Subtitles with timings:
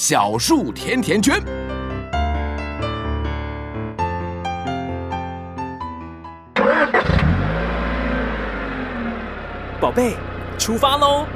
[0.00, 1.42] 小树甜甜圈。
[9.80, 10.14] 宝贝，
[10.56, 11.26] 出发喽！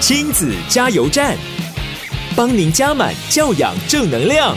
[0.00, 1.34] 亲子加油站，
[2.36, 4.54] 帮您加满教养正能量。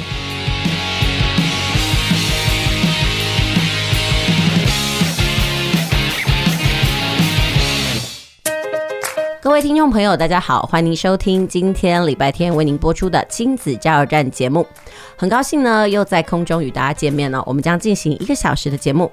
[9.48, 14.68] 各位听众朋友，大家好，欢迎收听今天礼拜天为您播出的亲子加油站节目。
[15.16, 17.42] 很高兴呢，又在空中与大家见面了。
[17.46, 19.10] 我们将进行一个小时的节目。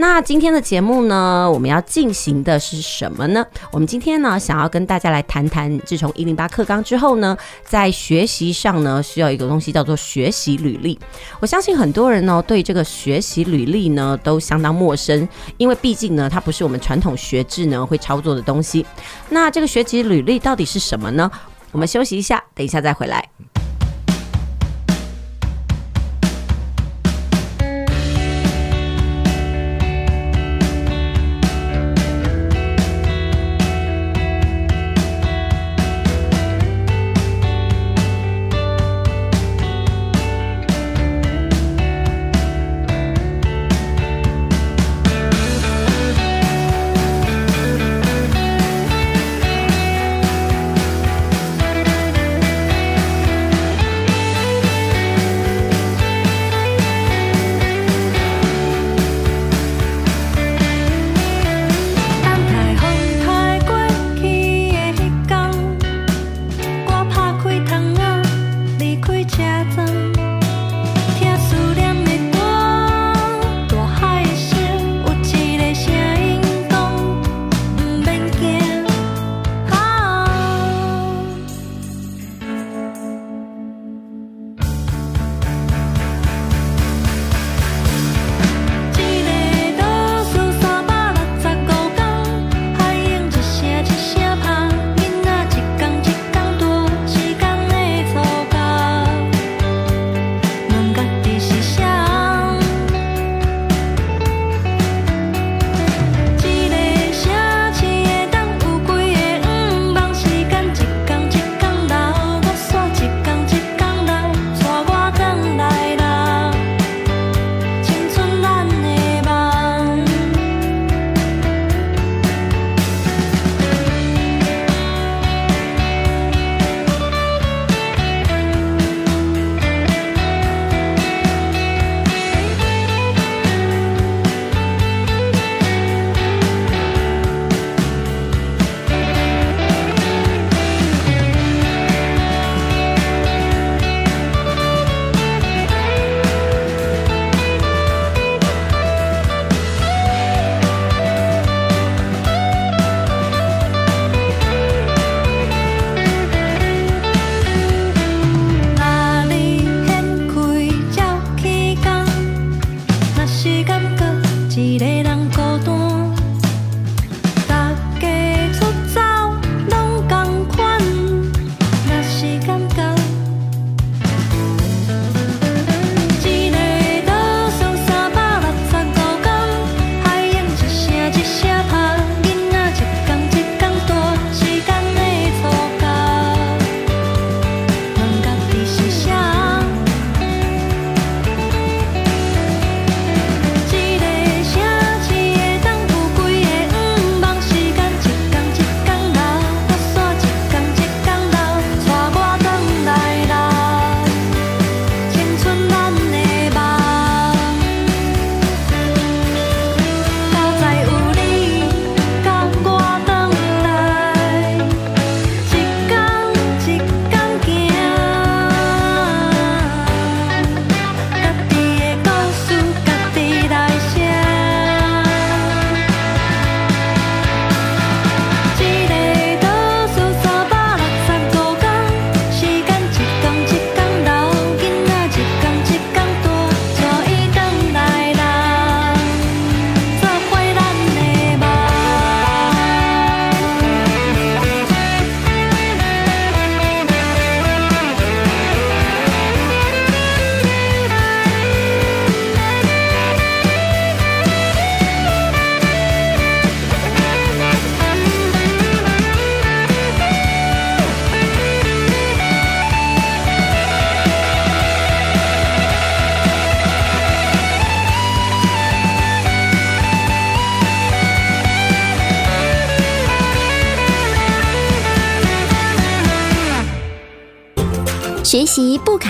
[0.00, 3.44] 那今天的节目呢，我们要进行的是什么呢？
[3.72, 10.96] 我们今天呢，想要跟大家来谈谈，自从一零八课纲之后呢，在学习上呢，需要一个东西叫做学习履历。
[11.40, 18.86] 我相信很多人呢，对这个学习履历呢，都相当陌生，因为毕竟呢，它不是我们传统学制呢会操作的东西。
[19.30, 21.28] 那这个学习履历到底是什么呢？
[21.72, 23.28] 我们休息一下，等一下再回来。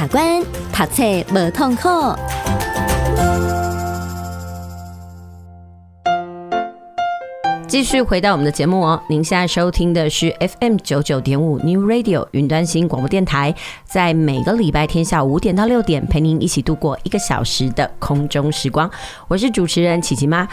[0.09, 1.89] 关，读册无痛苦。
[7.67, 18.91] 继续回到我们的节目哦，您现在收听的是 FM 九九点五 New Radio 云端新广播电台，在每个礼拜天下午五点到六点，陪您一起度过一个小时的空中时光。
[19.29, 20.49] 我是主持人琪琪妈。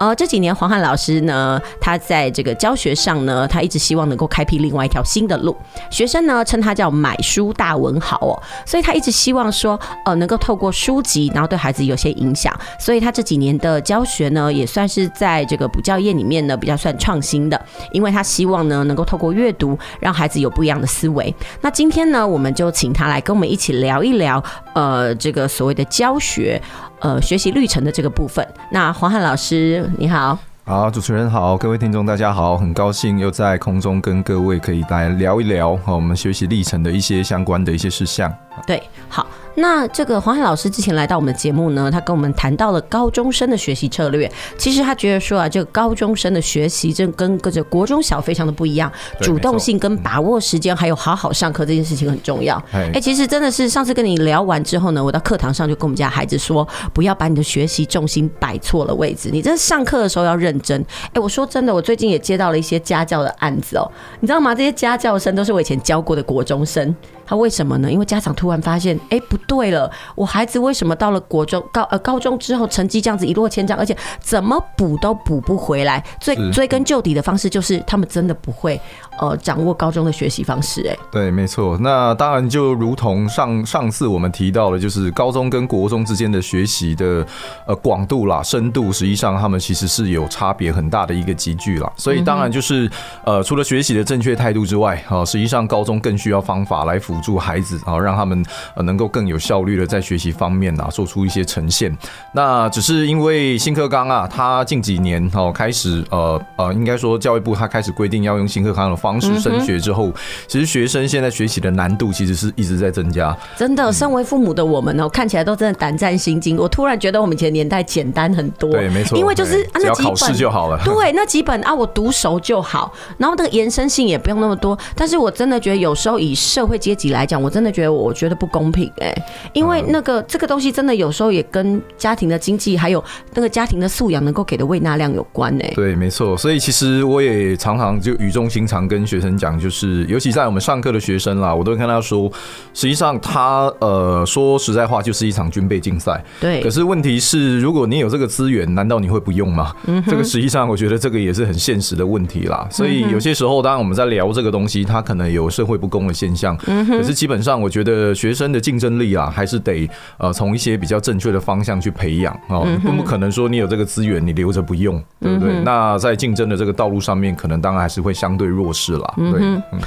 [0.00, 5.54] 呃，这几年黄汉老师呢，他在这个教学上呢，他一直希望能够开辟另外一条新的路。
[5.90, 8.32] 学生呢称他叫买书大文豪哦，
[8.64, 12.58] 所以他一直希望说，呃，能够透过书籍，然后对孩子有些影响。
[12.78, 17.62] 所以他这几年的教学呢，也算是在这个补教业里面呢，比较算创新的，
[17.92, 21.34] 因为他希望呢，能够透过阅读，让孩子有不一样的思维。
[21.60, 24.42] 那今天呢，我们就请他来跟我们一起聊一聊，
[24.72, 26.58] 呃，这个所谓的教学。
[27.00, 38.30] 呃，学习历程的这个部分，那黄汉老师你好，好，主持人好，各位听众大家好，很高兴又在空中跟各位可以来聊一聊我们学习历程的一些相关的一些事项。
[38.66, 39.26] 对，好。
[39.56, 44.30] 那这个黄海老师之前来到我们的节目呢，他跟我们谈到了高中生的学习策略。
[44.56, 52.56] 其实他觉得说啊，这个高中生的学习，这跟跟着国中小非常的不一样，主动性跟把握时间，还有好好上课这件事情很重要。
[52.72, 60.80] 哎、欸，其实真的是上次跟你聊完之后呢，我到课堂上就跟我们家孩子说，不要把你的学习重心摆错了位置，你这上课的时候要认真。
[60.80, 64.54] 哎、欸，我说真的，我最近也接到了一些家教的案子哦，你知道吗？
[64.54, 66.94] 这些家教生都是我以前教过的国中生。
[67.30, 67.88] 他为什么呢？
[67.92, 76.04] 因为家长突然发现，哎、欸，不对了，我孩子为什么到了国中、高呃高中之后，成绩这样子一落千丈，而且怎么补都补不回来？
[76.20, 78.80] 最追根究底的方式就是他们真的不会
[79.20, 80.84] 呃掌握高中的学习方式。
[80.88, 81.78] 哎，对，没错。
[81.78, 87.24] 那当然就如同上上次我们提到的，就是高中跟国中之间的学习的
[87.64, 91.92] 呃广度啦、深度，实际上他们其实是有差别很大的一个集聚啦。
[91.96, 92.90] 所以当然就是
[93.24, 97.19] 呃除了学习的正确态度之外，啊，实际上高中更需要方法来辅。
[97.20, 98.44] 助孩子啊，让他们
[98.74, 101.96] 呃能够更有效率的在学习方面啊做出一些呈现。
[102.32, 110.12] 那只是因为新课纲啊，它近几年哦开始呃呃，应该说教育部它开始规定要用新课纲的方式升学之后，
[110.46, 113.36] 其实学生现在学习的难度其实是一直在增加。
[113.56, 116.56] 真的，身为父母的我们哦，看起来都真的胆战心惊。
[116.56, 118.70] 我突然觉得我们以前年代简单很多。
[118.70, 120.80] 对，没错，因为就是啊，那几本考试就好了。
[120.84, 124.78] 对，那几本啊，我读熟就好，然后那个延伸性也不用那么多。
[124.94, 127.09] 但是我真的觉得有时候以社会阶级。
[127.12, 129.14] 来讲，我真的觉得我觉得不公平哎，
[129.52, 133.02] 因为那个这个东西真的有时候也跟家庭的经济还有
[133.34, 135.72] 那个家庭的素养能够给的喂纳量有关哎。
[135.74, 136.36] 对，没错。
[136.36, 142.30] 所以其实我也常常就语重心长跟学生讲，就是尤其在我们上课的学生啦，我都会跟他说，
[142.74, 146.22] 实际上他呃说实在话就是一场军备竞赛。
[146.40, 146.60] 对。
[146.62, 149.74] 可是问题是，如果你有这个资源，难道你会不用吗？
[149.86, 150.02] 嗯。
[150.06, 152.66] 这个实际上我觉得这个也是很现实的问题啦。
[152.70, 156.56] 所以有些时候，当然我们在聊这个东西，它可能有社会不公的现象。
[156.66, 156.99] 嗯。
[157.00, 159.88] 可是基本上，我觉得学生的竞争力啊，还是得
[160.18, 165.60] 呃从一些比较正确的方向去培养哦，更不可能说你有这个资源你留着不用，对不对？
[165.60, 169.14] 那在竞争的这个道路上面，可能当然还是会相对弱势了。
[169.16, 169.40] 对。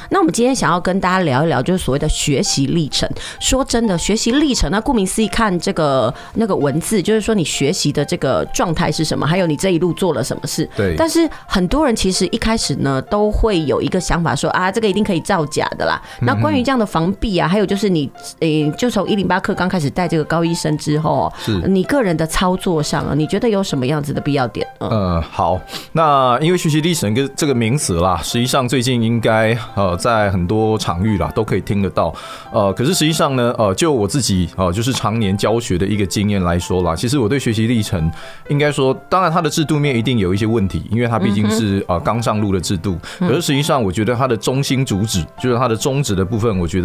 [0.09, 3.07] 那我们今天想要跟大家聊一聊，就是所谓的学习历程。
[3.39, 10.67] 说真的，学习历程，那顾名思义，看这个那个文字，就是说你学习的这个状态是什么，还有你这一路做了什么事。
[10.75, 10.95] 对。
[10.97, 16.01] 但是很多人其实一开始呢，都会有一个想法说啊，这个一定可以造假的啦。
[16.21, 18.07] 那关于这样的防弊啊，还有就是你，
[18.39, 21.59] 诶，就从一零八课刚开始带这个高医生之后，是。
[21.67, 24.67] 你个人的操作上啊，你觉得有什么样子的必要点？
[24.79, 25.59] 嗯，好，
[25.93, 32.13] 那因为学习历程跟这个名词啦，实际上最近应该呃在很多场域啦都可以听得到，
[32.51, 38.11] 呃，可是实际上呢，呃，就我自己呃就是常年教学的一个经验来说啦，其实我对学习历程
[38.49, 46.82] 应该说，当然它的制度面一定有一些问题，因为它毕竟是呃刚上路的制度，可是实际上我觉得它的中心主旨，就是它的宗旨的部分，我觉得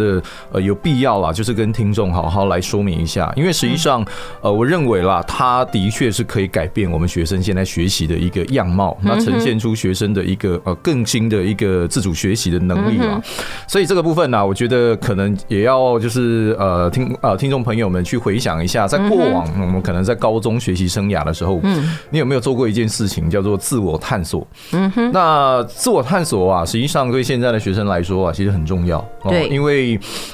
[0.52, 4.04] 呃有必要啦，就是跟听众好好来说明一下，因为实际上，
[4.40, 13.20] 呃，我认为啦，它的确是可以改变我们学生现在学习的一个样貌，那呈现出学生的一个呃更新的一个自主学习的能力嘛。
[13.66, 21.60] 所以这个部分呢，我觉得可能也要就是呃听呃听众朋友们去回想一下，在过往我们可能在高中学习生涯的时候，
[22.10, 24.46] 你有没有做过一件事情叫做自我探索？
[24.72, 29.04] 嗯哼，那自我探索啊，实际上对现在的学生来说啊，其实很重要。
[29.28, 29.87] 对，因为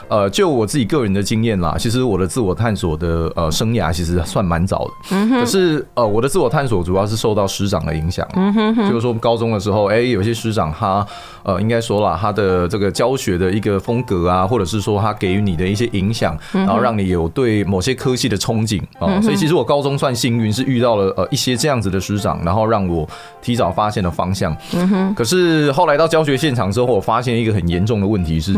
[0.08, 4.90] 呃，就我自己个人的经验啦，其实我的自我探索的呃生涯其实算蛮早的。
[5.16, 5.40] 嗯哼。
[5.40, 8.26] 可是呃，我的自我探索主要是受到师长的影响。
[8.34, 8.88] 嗯哼。
[8.88, 11.06] 就是说高中的时候，哎，有些师长他
[11.42, 19.20] 呃，应该说了，他的这个教学的一个风格啊，或者是说他给予你的一些影响，然后让你有对某些科系的憧憬啊。
[19.20, 23.06] 所以其实我高中算幸运，是遇到了呃一些这样子的师长，然后让我
[23.42, 24.56] 提早发现了方向。
[24.74, 25.14] 嗯哼。
[25.14, 28.54] 可是后来到教学现场之后，我发现一个很严重的问题是。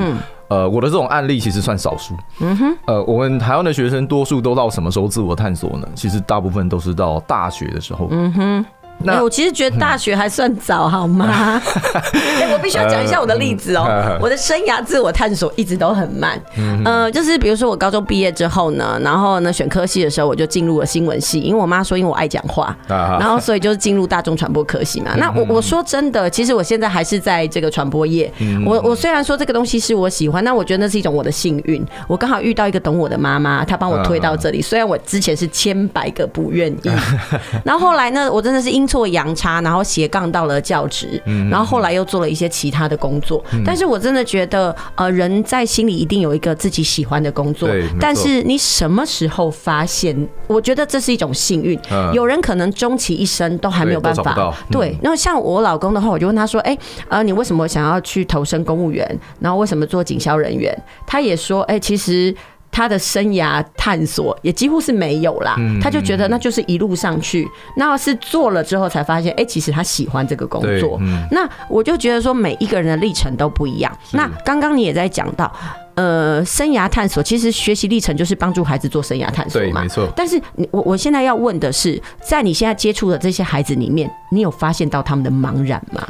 [0.49, 2.15] 呃，我的这种案例其实算少数。
[2.41, 5.88] 嗯哼，呃，我们台湾的学生多数都到什么时候自我探索呢？
[5.95, 8.09] 其实大部分都是到大学的时候。
[8.11, 8.65] 嗯哼。
[9.05, 11.61] 那、欸、我其实觉得大学还算早，好吗？
[12.12, 14.19] 哎、欸，我必须要讲一下我的例子哦、喔。
[14.21, 16.41] 我的生涯自我探索一直都很慢。
[16.57, 25.15] 嗯，呃，就是比如说我高中毕业之后呢，然后呢选科系的时候，我就进入了新闻系，因为我妈说因为我爱讲话，然后所以就是进入大众传播科系嘛。
[25.17, 28.33] 那我我说真的，其实我现在还是在这个传播业。
[28.65, 31.85] 我我虽然说这个东西是我喜欢，那我觉得那是一种我的幸运。
[32.09, 34.61] 我刚好遇到一个懂我的妈妈，她帮我推到这里。
[34.62, 36.91] 虽然我之前是千百个不愿意，
[37.62, 38.86] 然后后来呢，我真的是因。
[38.87, 43.45] 做阳差，然后斜杠到了教职，然后后来又做了一些其他的工作。
[43.64, 47.69] 但是我真的觉得，呃，人在心里一定有一个自己喜欢的工作。
[48.00, 50.16] 但是你什么时候发现？
[50.47, 51.78] 我觉得这是一种幸运。
[52.12, 54.55] 有人可能终其一生都还没有办法。
[54.71, 56.76] 对，那像我老公的话，我就问他说：“哎，
[57.09, 59.07] 呃，你为什么想要去投身公务员？
[59.40, 60.76] 然后为什么做警消人员？”
[61.07, 62.35] 他也说：“哎，其实。”
[62.76, 71.00] 他的生涯探索也几乎是没有啦，他就觉得那就是一路上去，那是做了之后才发现，哎，其实他喜欢这个工作。
[71.30, 73.90] 那我就觉得说，每一个人的历程都不一样。
[74.12, 75.50] 那刚刚你也在讲到，
[75.95, 80.06] 呃，生涯探索，其实学习历程就是帮助孩子做生涯探索嘛，没错。
[80.14, 86.06] 但是你我我现在要问的是，在你现在接触的这些孩子里面，你有发现到他们的茫然吗？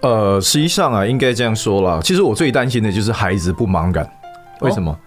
[0.00, 2.00] 呃，实际上啊，应该这样说啦。
[2.02, 4.04] 其实我最担心的就是孩子不茫然，
[4.62, 4.98] 为什么？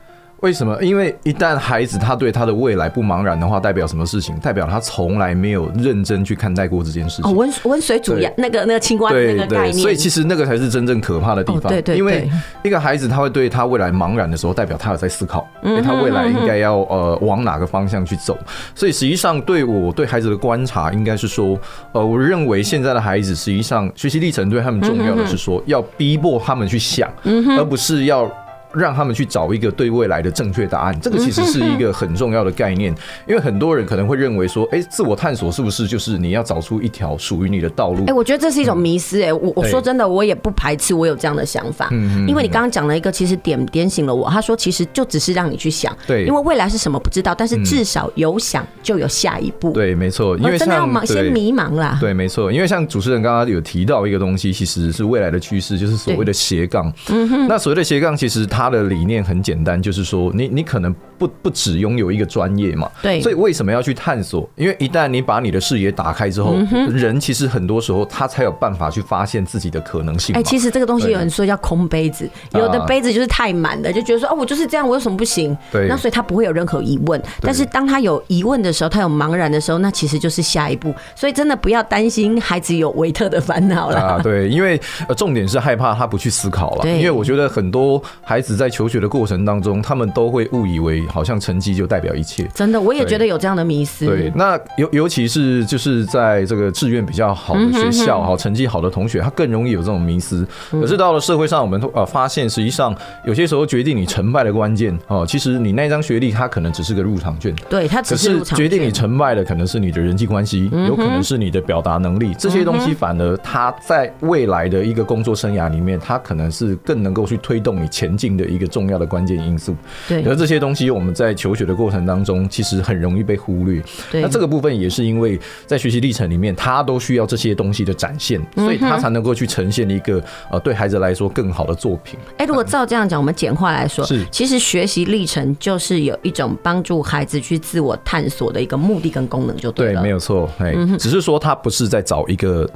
[0.46, 0.78] 为什么？
[0.80, 4.38] 因为一旦孩子他对他的未来不茫然的话，代表什么事情？
[4.38, 7.32] 代表他从来没有认真去看待过这件事情。
[7.32, 9.74] 哦，温温水煮鸭那个那个青蛙那个概念。
[9.74, 11.72] 所以其实那个才是真正可怕的地方。
[11.72, 11.98] 对对。
[11.98, 12.30] 因为
[12.62, 15.48] 一个孩子他会对他未来茫然的时候，代表他有在思考，
[15.84, 18.38] 他未来应该要呃往哪个方向去走。
[18.76, 21.58] 所以实际上对我对孩子的观察，应该是说，
[21.92, 27.12] 呃，我认为现在的孩子实际上学习历程对他们重要的是说，要逼迫他们去想，
[27.58, 28.32] 而不是要。
[28.76, 32.94] 让他们去找一个对未来的正确答案，这个其实是一个很重要的概念。
[33.28, 38.04] 因为很多人可能会认为说，哎，自我探索是不是就是你要找出一条属于你的道路？
[38.08, 39.22] 哎，我觉得这是一种迷思。
[39.24, 41.88] 哎，我我说真的，我也不排斥我有这样的想法。
[41.92, 44.30] 嗯，因为你刚刚讲了一个，其实点点醒了我。
[44.30, 45.96] 他说，其实就只是让你去想。
[46.06, 49.72] 对，因为未来是什么不知道，但是至少有想就有下一步。
[49.72, 50.38] 对，没错。
[50.38, 51.98] 因为真的要忙，先迷茫啦。
[52.02, 52.52] 对，没错。
[52.52, 56.92] 因为像主持人刚刚有提到一个东西，其实是未来的趋势，就是所谓的斜杠。
[57.10, 57.48] 嗯哼。
[57.48, 58.65] 那所谓的斜杠，其实它。
[58.66, 64.50] 他的理念很简单，就是说你你可能不不只拥有一个专业嘛，对，所以为什么要去探索？
[64.56, 66.56] 因为一旦你把你的视野打开之后，
[66.90, 70.36] 人其实很多时候他才有办法去发现自己的可能性。
[70.36, 75.56] 哎，其实这个东西有人说叫空杯子，有的杯子就是太满了，就觉得说哦，我就是这样，我有什么不行？
[75.72, 77.22] 对，那所以他不会有任何疑问。
[77.42, 80.92] 但是当他有疑问的时候，他有茫然的时候，那其实就是下一步。
[81.16, 84.00] 所以真的不要担心孩子有维特的烦恼了。
[84.00, 84.80] 啊，对，因为
[85.16, 86.90] 重点是害怕他不去思考了。
[86.90, 88.56] 因为我觉得很多孩子。
[88.56, 92.50] 在求学的过程当中，他们都会误以为好像成绩就代表一切。
[92.54, 94.06] 真的，我也觉得有这样的迷思。
[94.06, 100.48] 对，那尤尤其是就是在这个志愿比较好的学校，好成绩好的同学，他更容易有这种迷思。
[100.72, 102.96] 可是到了社会上，我们呃发现，实际上
[103.26, 107.54] 有些时候决定你成败的关键哦，其实你那张学历它可能只是个入场券。
[107.70, 118.46] 对，它只是决定你成败的可能是你的人际关系，有可能是你的表达能力，这些东西反而它在未来的一个工作生涯里面，它可能是更能够去推动你前进的。
[118.46, 119.76] 一个重要的关键因素，
[120.08, 123.84] 对，而这些东西我们在求学的过程当中，其实很容易被忽略。
[124.12, 125.38] 对，那这个部分也是因为
[125.68, 132.18] 在学习历程里面，他都需要这些东西的展现，所以他才能够去呈现一个呃对孩子来说更好的作品。
[132.38, 140.02] 哎，如果照这样讲，我们简化来说，是其实学习历程就是有一种帮助孩子去自我探索的一个目的跟功能，就对了。
[140.02, 140.50] 对，没有错。
[140.60, 142.70] 哎，只是说他不是在找一个。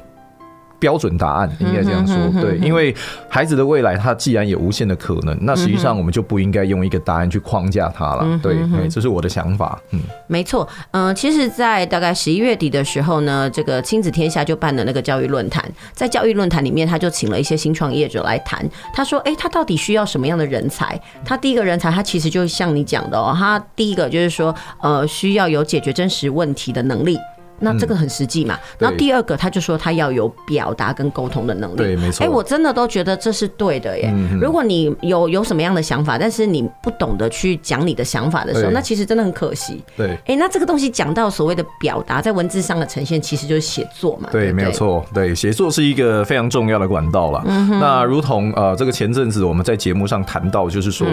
[0.80, 2.92] 标准答案应该这样说，对，因为
[3.28, 8.56] 孩子的未来他既然有无限的可能，那实际上我们就不应该用一个答案去框架他了，对，
[8.88, 20.98] 这是我的想法，嗯，没错，嗯，其实，在大概十一月底的时候呢，这个亲子天下就办了那个教育论坛，在教育论坛里面，他就请了一些新创业者来谈，他说，哎，他到底需要什么样的人才？
[21.24, 27.18] 他第一个人才，他其实就像你讲的哦，他第一个就是说，呃，需要有解决真实问题的能力。
[27.60, 28.58] 那这个很实际嘛。
[28.78, 31.76] 然后第二个，他就说他要有表达跟沟通的能力。
[31.76, 32.24] 对，没错。
[32.24, 34.12] 哎，我真的都觉得这是对的耶。
[34.40, 39.82] 如果你有有什么样的想法，但是你不懂得去讲你的想法的时候，那其实真的很可惜。
[39.96, 40.18] 对。
[40.26, 44.28] 哎，那这个东西讲到所谓的表达，在文字上的呈现，其实就是写作嘛。
[44.32, 45.04] 对，没有错。
[45.14, 47.42] 对，写作是一个非常重要的管道了。
[47.46, 51.06] 那如同呃，这个前阵子我们在节目上谈到，就是说。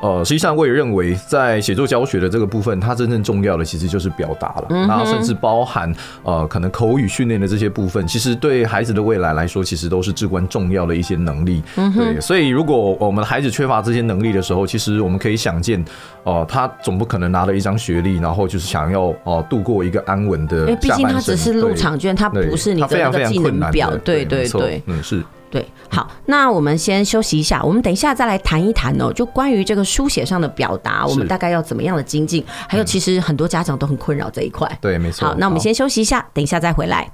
[0.00, 5.90] 呃，实际上我也认为，在写作教学的这个部分，它真正重要的其实就是表达了，然后甚至包含
[6.22, 11.62] 呃可能口语训练的这些部分，其实对孩子的未来来说，其实都是至关重要的一些能力。
[11.74, 15.80] 对，所以如果我们的孩子缺乏这些能力的时候，其实我们可以想见，
[16.24, 20.58] 哦、呃，他总不可能拿了一张学历，然后就是想要哦、呃、度过一个安稳的。
[20.58, 23.96] 因为毕竟他只是入场券，他不是你的那个技能表。
[23.98, 25.24] 对对对，嗯是。
[25.54, 32.44] 对，好，那我们先休息一下，我们等一下再来谈一谈哦，就关于这个书写上的表达，我们大概要怎么样的精进？
[32.68, 34.68] 还有，其实很多家长都很困扰这一块。
[34.80, 35.28] 对，没错。
[35.28, 37.08] 好，那我们先休息一下，等一下再回来。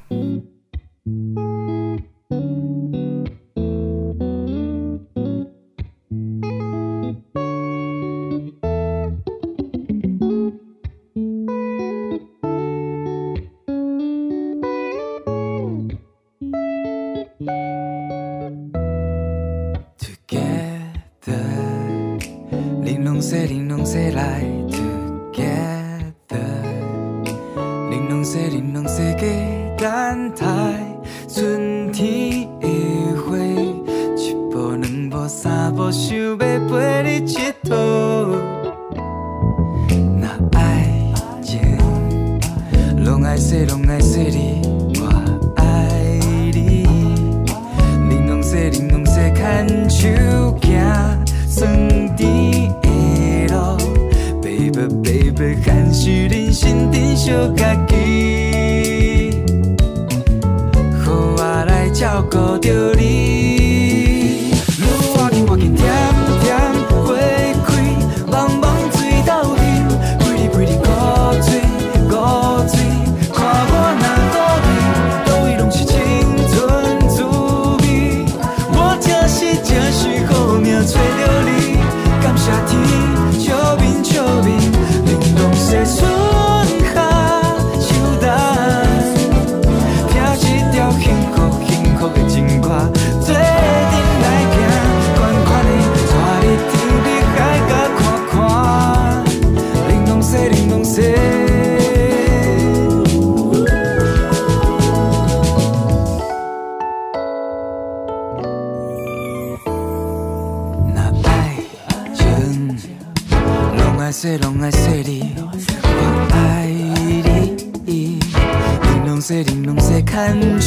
[120.29, 120.60] 看。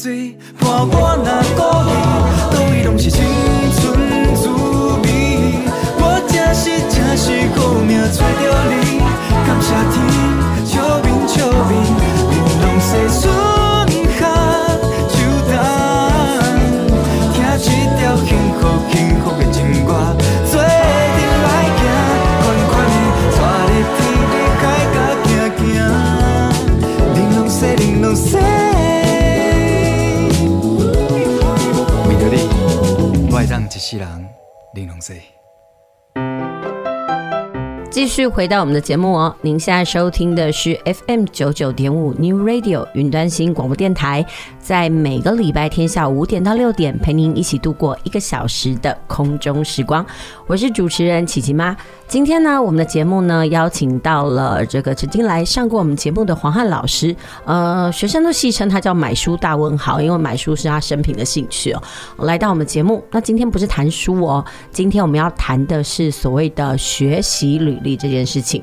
[0.00, 1.90] 水，伴我那故里，
[2.54, 3.20] 倒位拢是青
[3.74, 4.46] 春滋
[5.02, 5.08] 味。
[5.98, 8.72] 我真实真实好命找着你，
[9.44, 9.96] 感谢天，
[10.66, 10.70] 笑
[11.02, 11.82] 面笑面，
[12.30, 12.32] 面
[12.62, 12.64] 拢
[13.10, 13.47] 细。
[33.90, 34.22] 西郎
[34.74, 35.14] 玲珑石
[37.90, 44.22] 继续回到我们的节目哦，您现在收听的是 FM 九九点五 New Radio 云端新广播电台，
[44.68, 50.04] 在每个礼拜天下午五点到六点，陪您一起度过一个小时的空中时光。
[50.46, 51.74] 我是主持人琪琪妈。
[52.06, 61.82] 今天呢，我们的节目呢邀请到了这个曾经来上过我们节目的黄汉老师，呃，学生都戏称他叫买书大问号，因为买书是他生平的兴趣哦。
[62.18, 68.62] 来到我们节目，那今天不是谈书哦，今天我们要谈的是所谓的学习履历这件事情。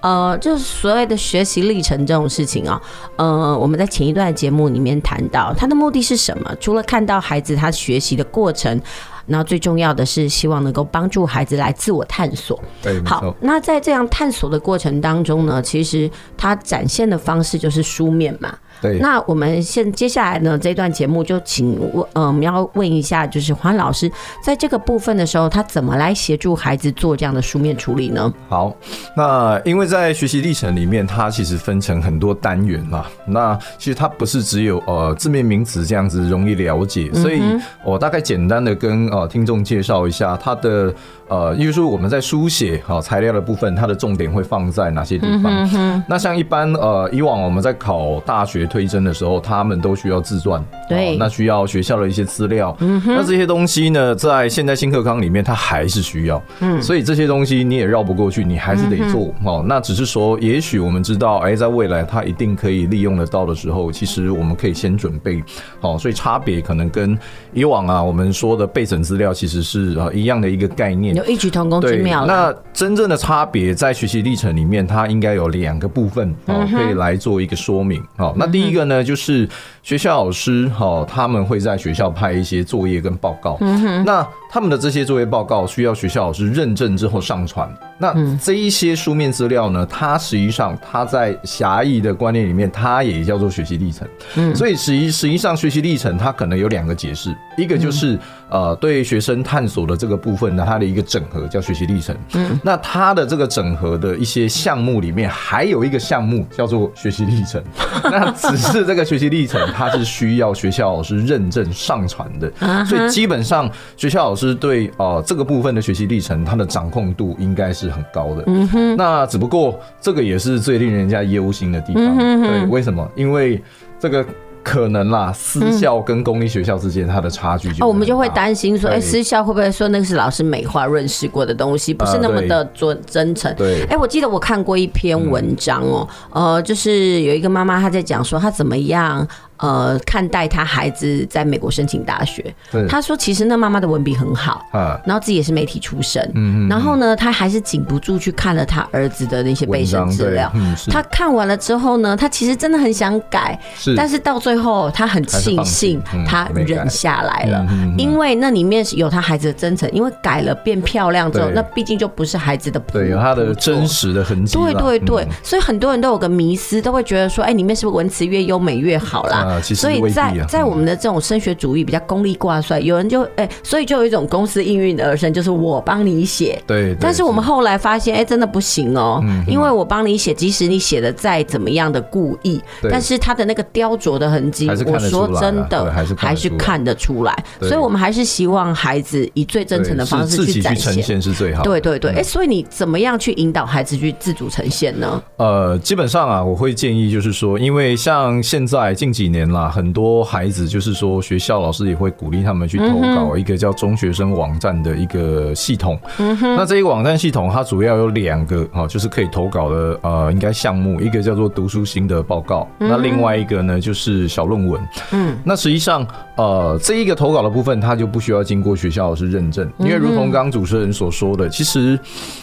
[0.00, 2.80] 呃，就是所谓的学习历程这种事情啊，
[3.16, 6.54] 呃，我们在前一段节目里面谈到，他的目的是什么？
[6.60, 8.80] 除了看到孩子他学习的过程。
[9.26, 12.60] 那最重要的是，希望能够帮助孩子来自我探索。
[12.82, 13.32] 对，好。
[13.40, 18.52] 那在这样探索的过程当中呢，其实他展现的方式就是书面嘛。
[18.82, 18.98] 对。
[18.98, 24.10] 那我们现接下来呢，这段节目就请问，呃，我们要问一下，就是黄老师
[24.44, 28.30] 在这个部分的时候，他怎么来协助孩子做这样的书面处理呢？
[28.48, 28.74] 好，
[29.16, 33.06] 那因为在学习历程里面，它其实分成很多单元嘛。
[33.24, 37.40] 那其实它不是只有呃字面名词这样子容易了解，所以
[37.84, 40.92] 我大概简单的跟呃听众介绍一下它的。
[41.28, 46.04] 呃，因为说我们在书写好材料的部分，它的重点会放在哪些地方？
[46.06, 52.74] 那像一般呃，以往我们在考大学推甄的时候，他们都需要自传，对、哦，那需要学校的一些资料。
[53.04, 56.42] 那这些东西呢，在现在新课纲里面，它还是需要。
[56.60, 59.34] 嗯，所以这些东西你也绕不过去，你还是得做。
[59.40, 65.42] 嗯、哦，那只是说，也许我们知道，哎，在未来它一定可以利用得到的时候，其实我们可以先准备。
[65.80, 67.18] 好、哦，所以差别可能跟
[67.52, 71.14] 以往啊，我们说的备审资料其实是啊一样的一个概念。
[71.14, 72.24] 有异曲同工之妙。
[72.24, 78.02] 那真正的差别在学习历程里面，它应该有两个部分哦，可以来做一个说明。
[78.16, 79.48] 好，那第第一个呢，就是
[79.82, 83.58] 学校老师哈，他们会在学校派一些作业跟报告。
[84.04, 87.68] 那他们的这些作业报告需要学校老师认证之后上传。
[87.98, 94.06] 那这一些书面资料呢，它实际上它在狭义的观念里面，它也叫做学习历程。
[94.36, 98.18] 嗯，所以实际实际上学习历程它可能有两个解释，一个就是
[98.50, 102.14] 呃对学生探索的这个部分呢，它的一个整合叫学习历程。
[102.34, 107.62] 嗯，那它的这个整合的一些项目里面，还有一个项目叫做学习历程。
[108.04, 112.52] 那只是这个学习历程，它是需要学校老师认证上传的。
[112.84, 118.44] 所以基本上学校老师对呃这个部分的学习历程，它的掌控度应该是很高的。
[118.46, 118.96] 嗯哼。
[118.96, 122.16] 那只不过这个也是最令人家忧心的地方。
[122.16, 123.08] 对，为什么？
[123.14, 123.62] 因为
[123.98, 124.24] 这个。
[124.64, 133.52] 可能啦，私校跟公立学校之间它的差距就、嗯、哦，我们就会担心说，哎、欸，私校会不会说那个是老师美化润饰过的东西，不是那么的真真诚？
[133.56, 139.26] 对，哎、欸，我记得我看过一篇文章哦、喔，嗯、呃，就是有一个妈妈她在讲说她怎么样。
[139.62, 142.52] 呃，看待他孩子在美国申请大学，
[142.88, 145.00] 他说其实那妈妈的文笔很好，啊。
[145.06, 146.20] 然后自己也是媒体出身，
[146.68, 150.52] 然后呢，他还是禁不住去看了他儿子的那些备审资料。
[150.90, 153.56] 他看完了之后呢，他其实真的很想改，
[153.96, 157.64] 但是到最后他很庆幸他忍下来了，
[157.96, 164.58] 因为那里面有他孩子的真诚，因为改了变漂亮之后，那毕竟就不是孩子的，对，有他的真实的痕迹。
[164.58, 169.51] 对对对，所以很多人都有个迷思，都会觉得说，哎，里面是不是文词越优美越好啦？
[169.60, 176.62] 所以在在我们的这种升学主义比较功利挂帅，有人就哎，所以就有一种公司应运而生，就是我帮你写。
[176.66, 176.96] 对。
[177.00, 182.60] 但是我们后来发现，哎，真的不行哦，因为我帮你写，即使你写的再怎么样的故意，
[182.90, 187.44] 但是他的那个雕琢的痕迹，我说真的还是看得出来。
[187.60, 191.62] 所以我们还是希望孩子以最真诚的方式去展现是最好。
[191.62, 195.22] 对对对，哎，所以你怎么样去引导孩子去自主呈现呢？
[195.36, 199.70] 呃，基本上啊，我会建议就是说，因为像现在近几年啦。
[199.70, 205.98] 很多孩子就是说，学校老师也会鼓励他们去投稿一个叫中学生网站的一个系统。
[206.18, 206.38] 嗯。
[206.40, 214.80] 那这一个网站系统，它主要有两个哈，就是可以投稿的呃，应该项目，一个叫做读书心得报告，那另外一个呢就是小论文。
[215.12, 215.38] 嗯。
[215.42, 221.98] 那实际上呃，这一个投稿的部分，它就不需要经过学校老师认证，因为如同刚刚主持人所说的，其实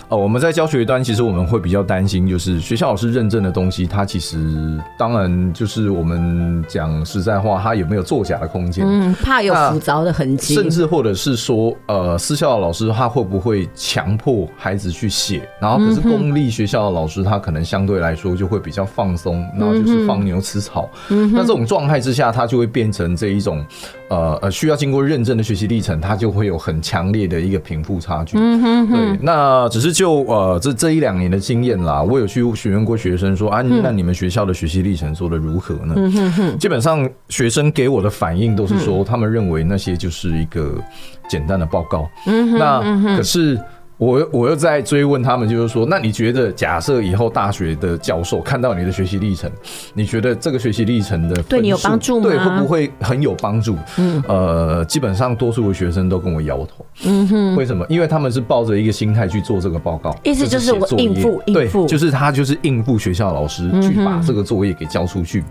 [0.08, 7.30] 呃，我们在教学端，其实我们会比较担心，就是学校老师认证的东西，它其实当然就是我们讲实在。
[7.30, 8.84] 在话，他有没有作假的空间？
[8.84, 15.48] 嗯，怕有浮躁的痕迹，甚至或者是说，呃，私校的老师他会不会强迫孩子去写？
[15.62, 20.90] 然后可是公立学校的老师他可能相对来说就会比较放松，然后就是放牛吃草。
[21.10, 23.64] 嗯哼，那这种状态之下，他就会变成这一种。
[24.10, 28.38] 呃呃，需要经过认证的学习历程，它就会有很强烈的一个贫富差距。
[28.38, 28.96] 嗯哼哼。
[28.98, 35.94] 对，那只是就呃这这一两年的经验啦，我有去询问过学生说啊，那你们学校的学习历程做的如何呢？
[35.96, 36.58] 嗯哼哼。
[36.58, 40.76] 基本上学生给我的反应都是说，他们认为那些就是一个
[41.30, 42.10] 简单的报告。
[42.26, 42.58] 嗯哼。
[42.60, 43.60] 那可是。
[44.00, 49.52] 我我又在追问他们，就是说，那你觉得，假设以后大学的教授看到你的学习历程，
[49.94, 52.30] 你觉得这个学习历程的对你有帮助吗？
[52.30, 53.76] 对，会不会很有帮助？
[53.98, 56.86] 嗯，呃，基本上多数的学生都跟我摇头。
[57.04, 57.86] 嗯哼，为什么？
[57.90, 65.44] 因为他们是抱着一个心态去做这个报告，意思就是我应付应付，就是他就是应付学校老师去把这个作业给交出去。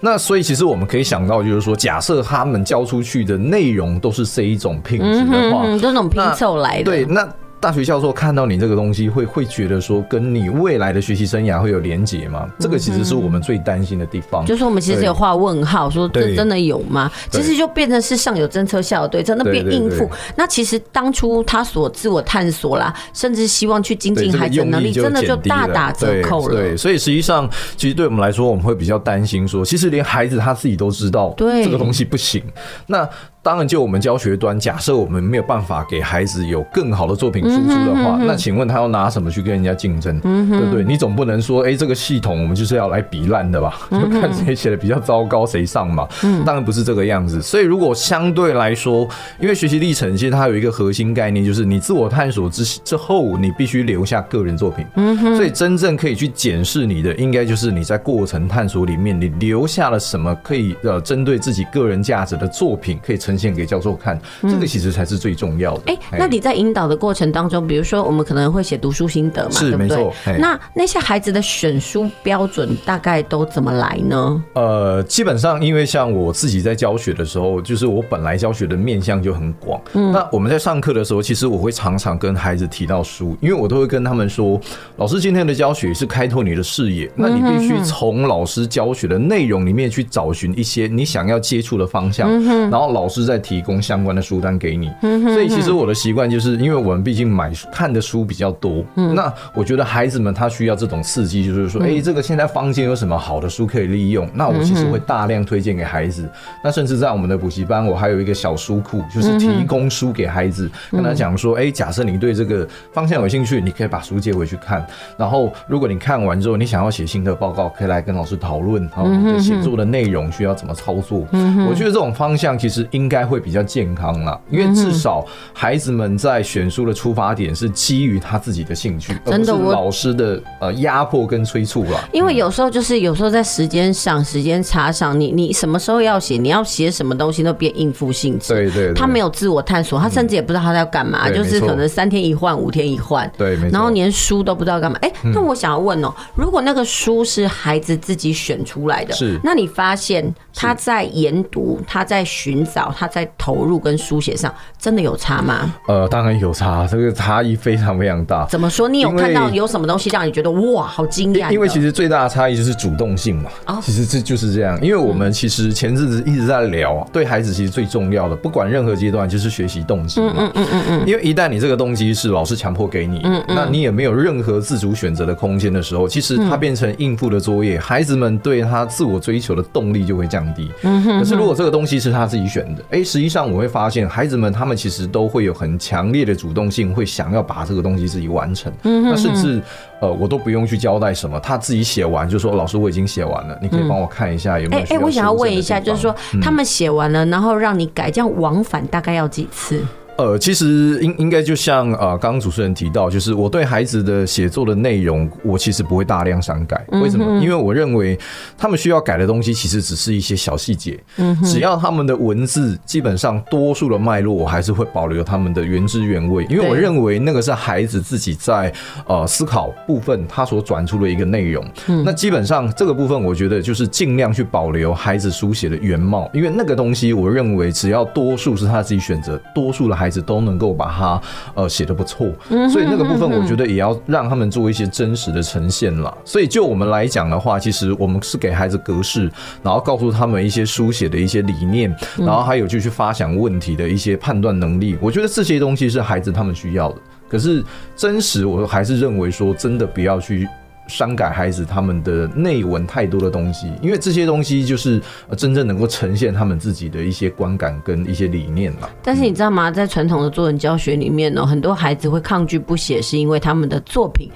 [0.00, 6.84] 那所以其实我们可以想到，就是说，假设他们交出去的内容都是这一种品质的话，都是那种拼凑来的。
[6.84, 7.28] 对，那。
[7.62, 12.50] 大学教授看到你这个东西会，会会觉得说跟你未来的学习生涯会有连结吗？
[12.58, 14.44] 这个其实是我们最担心的地方。
[14.44, 17.08] 就是我们其实有画问号，说这真的有吗？
[17.30, 20.10] 其实就变成是上有政策，下有对策，那变应付。
[20.34, 26.56] 那其实当初他所自我探索啦，甚至希望去精进孩子的能力，真的就大打折扣了。
[26.56, 32.42] 对，所以实际上，其实对我们来说，我们会比较担心说，其实连孩子他自己都知道，对这个东西不行。
[32.88, 33.08] 那
[33.44, 40.20] 当然，就我们教学端，假设我们没有办法给孩子有更好的作品输出的话，那请问他要拿什么去跟人家竞争？
[40.20, 40.84] 对不对？
[40.84, 43.80] 你总不能说，哎，这个系统我们就是要来比烂的吧？
[43.90, 46.06] 就看谁写的比较糟糕，谁上嘛？
[46.46, 47.42] 当然不是这个样子。
[47.42, 49.08] 所以，如果相对来说，
[49.40, 54.86] 因为学习历程其实它有一个核心概念，就是你自我探索之之后，你必须留下个人作品。
[55.34, 63.31] 所以，真正可以去检视你的，应该就是你在过程探索里面，你留下了什么可以呃针对自己个人价值的作品，可以成。
[63.32, 65.84] 呈现给教授看，这个其实才是最重要的。
[65.86, 69.74] 哎、嗯，那你在引导的过程当中，比如说我们可能会写读书心得嘛，是？
[69.74, 70.12] 没错。
[70.38, 74.44] 那那些孩子的选书标准大概都怎么来呢？
[74.52, 79.80] 呃，基本上因为像我自己在教学的时候，就是我本来教学的面向就很广。
[79.94, 84.60] 嗯，那我们在上课的时候，其实我会常常跟孩子提到书，因为我都会跟他们说，
[84.96, 92.30] 老师今天的教学是开拓你的视野，那你必须从老师教学的内容里面去找寻一些你想要接触的方向，
[92.68, 93.21] 然后老师。
[93.24, 104.28] 再提供相关的书单给你，所以其实我的习惯就是，因为我们毕竟买看的书比较多，那我觉得孩子们他需要这种刺激，就是说，哎，这个现在坊间有什么好的书可以利用？
[104.34, 106.28] 那我其实会大量推荐给孩子。
[106.64, 114.84] 那甚至在我们的补习班，我还有一个小书库，就是提供书给孩子，跟他讲说，哎，假设你对这个方向有兴趣，你可以把书借回去看。
[115.16, 121.26] 然后，如果你看完之后，你想要写新的报告，可以来跟老师讨论，然后你的写作的内容需要怎么操作。
[121.68, 123.11] 我觉得这种方向其实应。
[123.12, 125.22] 应该会比较健康啦，因为至少
[125.52, 132.08] 孩子们在选书的出发点是基于他自己的兴趣，而不是老师的呃压迫跟催促啦。
[132.10, 138.54] 因为有时候就是有时候在时间上、时间差上，你你什么时候要写，你要写什么东西都变应付性质。
[138.54, 144.96] 对对，他没有自我探索，他甚至也不知道他在干嘛，就是可能三天一换、五天一换，对，然后连书都不知道干嘛。
[145.02, 155.74] 哎，那我想要问哦，如果那个书是孩子自己选出来的，是，那你发现他在研读、他在寻找、他在投入跟书写上真的有差吗？
[155.88, 158.44] 呃，当然有差，这个差异非常非常大。
[158.46, 158.88] 怎么说？
[158.88, 161.50] 你有看到有什么东西让你觉得哇，好惊讶？
[161.50, 163.50] 因为其实最大的差异就是主动性嘛。
[163.66, 164.78] 哦，其实这就是这样。
[164.82, 170.34] 因为我们其实前阵子一直在聊，对孩子其实最重要的，不管任何阶段，就是学习动机嘛。
[170.36, 171.04] 嗯嗯嗯嗯。
[171.06, 180.70] 因为一旦你这个动机是老师强迫给你，嗯，那你也没有任何自主选择的空间的时候，其实它变成应付的作业，孩子们对他自我追求的动力就会降低。
[180.82, 181.18] 嗯哼。
[181.18, 188.72] 可是如果这个东西是他自己选的，哎，实际上我会发现，孩子们他们其实都会有很强烈的主动性，会想要把这个东西自己完成。
[188.84, 189.60] 嗯，那甚至
[190.00, 199.82] 呃，我都不用去交代什么，他自己写完就说：“老师，我已经写完了，你可以帮我看一下有没有。”哎哎，我想要问一下，就是说他们写完了，然后让你改，这样往返大概要几次？
[200.16, 206.84] 呃，其实应应该就像呃，刚刚主持人提到，就是我对孩子的写作的内容，我其实不会大量删改。
[207.02, 207.40] 为什么？
[207.42, 208.18] 因为我认为
[208.56, 210.98] 他们需要改的东西，其实只是一些小细节。
[211.16, 216.46] 嗯，只要他们的文字基本上多数的脉络，我还是会保留他们的原汁原味。
[216.48, 218.72] 因为我认为那个是孩子自己在
[219.06, 221.64] 呃思考部分他所转出的一个内容。
[221.88, 231.22] 嗯，那基本上这个部分，我觉得就是尽量去保留孩子书写的原貌，因为那个东西，我认为只要多数是他自己选择，多数的孩子都能够把它
[231.54, 232.26] 呃写的不错，
[232.72, 236.12] 所以那个部分我觉得也要让他们做一些真实的呈现了。
[236.24, 239.30] 所以就我们来讲的话，其实我们是给孩子格式，
[239.62, 244.98] 然后告诉他们一些书写的一些理念，然后还有就去发想问题的一些判断能力。
[245.00, 246.98] 我觉得这些东西是孩子他们需要的。
[247.28, 250.48] 可是真实，我还是认为说真的不要去。
[250.86, 255.00] 删改孩子他们的内文太多的东西，因为这些东西就是
[255.36, 258.88] 真正能够呈现他们自己的一些观感跟一些理念嘛。
[259.02, 259.70] 但是你知道吗？
[259.70, 264.30] 在传统的作文教学里面呢，很多孩子会抗拒不写，是因为他们的作品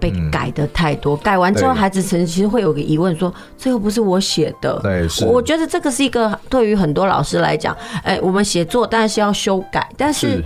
[0.00, 1.16] 被改的太多。
[1.16, 5.24] 改完之后，孩子曾其实会有个疑问说：“这又不是我写的。”对，是。
[5.24, 10.42] 我觉得这个是一个对于很多老师来讲，哎，我们写作当然是要修改，但是。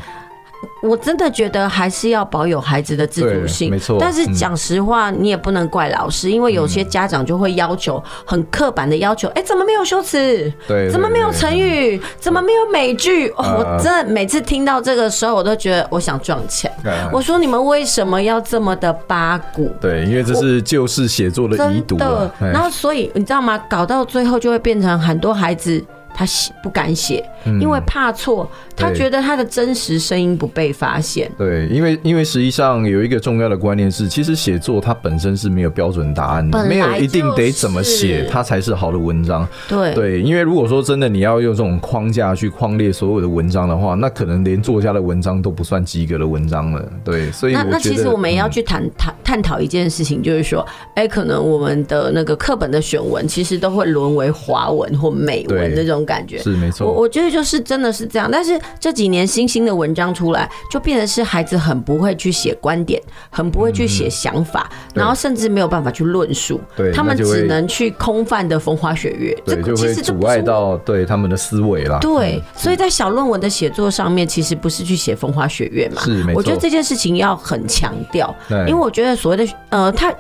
[0.83, 3.99] 我真的觉得还是要保有孩子的自主性，没错。
[4.01, 10.53] 但是讲实话，你也不能怪老师，因为有些家长就会要求很刻板的要求，哎，怎么没有修辞？
[10.67, 12.01] 对，怎么没有成语？
[12.19, 13.33] 怎么没有美句？
[13.37, 16.71] 我真的每次听到这个时候，我都觉得我想撞墙。
[17.13, 19.71] 我说你们为什么要这么的八股？
[19.81, 21.97] 对，因为这是旧式写作的遗毒。
[22.41, 23.57] 然后所以你知道吗？
[23.69, 25.83] 搞到最后就会变成很多孩子。
[26.15, 27.25] 他写不敢写，
[27.61, 28.49] 因为怕错。
[28.75, 31.31] 他觉得他的真实声音不被发现。
[31.37, 39.47] 对，因为因为实际上有一个重要的观念是，其实写作它本身是没有标准答案的，没有一定得怎么写它才是好的文章。
[39.69, 46.83] 对对，因为如果说真的你要用这种框架去框列所有的文章的话，那可能连作家的文章都不算及格的文章了。
[47.05, 56.02] 对，所以那那其实我们也要去谈谈探讨一件事情，就是说，哎，可能我们的那个课本的选文，其实都会沦为华文或美文那种。
[56.05, 71.99] 感觉是没错，我我觉得就是真的是这样，但是这几年新兴的文章出来，就变得是孩子很不会去写观点，很不会去写想法，然后甚至没有办法去论述，对，他们只能去空泛的风花雪月，这个其实阻碍到对他们的思维啦。
[72.01, 76.39] 对，所以在小论文的写作上面，其实不是去写风花雪月嘛，是没错。
[76.39, 80.13] 我觉得这件事情要很强调，因为我觉得所谓的呃，他。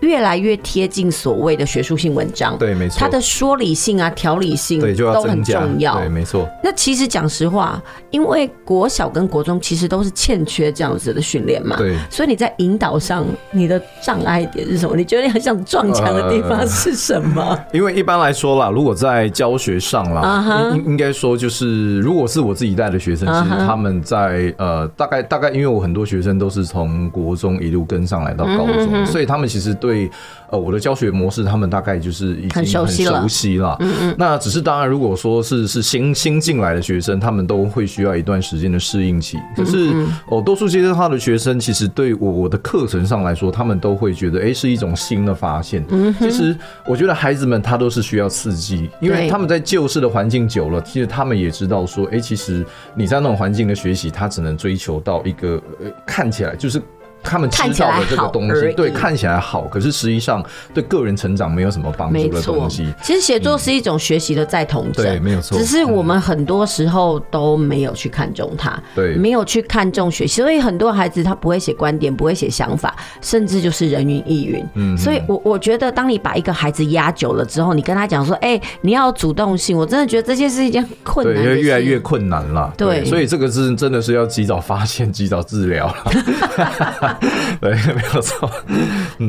[0.00, 6.48] 越来越贴近所谓的学术性文章，对，没错，它的说理性啊、条理性都很重要，对，没错。
[6.62, 14.96] 那其实讲实话，因为国小跟国中其实都是欠缺这样子的训练嘛，对，所以你在引导上，你的障碍点是什么？
[14.96, 17.42] 你觉得你很想撞墙的地方是什么？
[17.42, 20.76] 呃， 因为一般来说啦，如果在教学上啦，uh huh.
[20.76, 29.87] 应应该说就是，如果是我自己带的学生，其实他们在呃，大概大概，因为我很多学生都是从国中一路跟上来到高中，所以他们其实对。
[29.88, 30.10] 对，
[30.50, 32.86] 呃，我的教学模式，他们大概就是已经很熟
[33.26, 33.74] 悉了。
[33.80, 34.14] 嗯嗯。
[34.18, 39.38] 那只是当然，如果说是是新新进来的学生，他们都会需要一段时间的适应期。
[39.56, 39.94] 可是
[40.26, 45.82] 哦，多数接触他的学生，其实对我我的课程上来说，他们都会觉得，哎，是一种新的发现。
[45.88, 46.14] 嗯。
[46.18, 46.54] 其实
[46.86, 52.62] 我觉得孩子们他都是需要刺激，因为他们在旧式的环境久了，其实他们也知道说，哎，其实
[52.94, 56.82] 你在那种环境的学习，他只能追求到一个呃，看起来就是。
[57.28, 62.92] 他们知道的这个东西，对，看起来好，可是实际上对个人成长没有什么帮助的东西。
[63.02, 65.58] 其实写作是一种学习的再统整，对，没有错。
[65.58, 74.64] 只是我们很多时候都没有去看重它，对，没有去看重学习，所以很多孩子他不会写观点，不会写想法，甚至就是人云亦云。
[74.74, 82.72] 嗯，所以我我觉得，当你把一个孩子压久了之后，你跟他讲说，哎，你要主动性，我真的觉得这件事是一件困难，对，越来越困难了。
[82.76, 85.94] 对，所以这个是真的是要及早发现，及早治疗。
[87.60, 88.50] 对，没有错。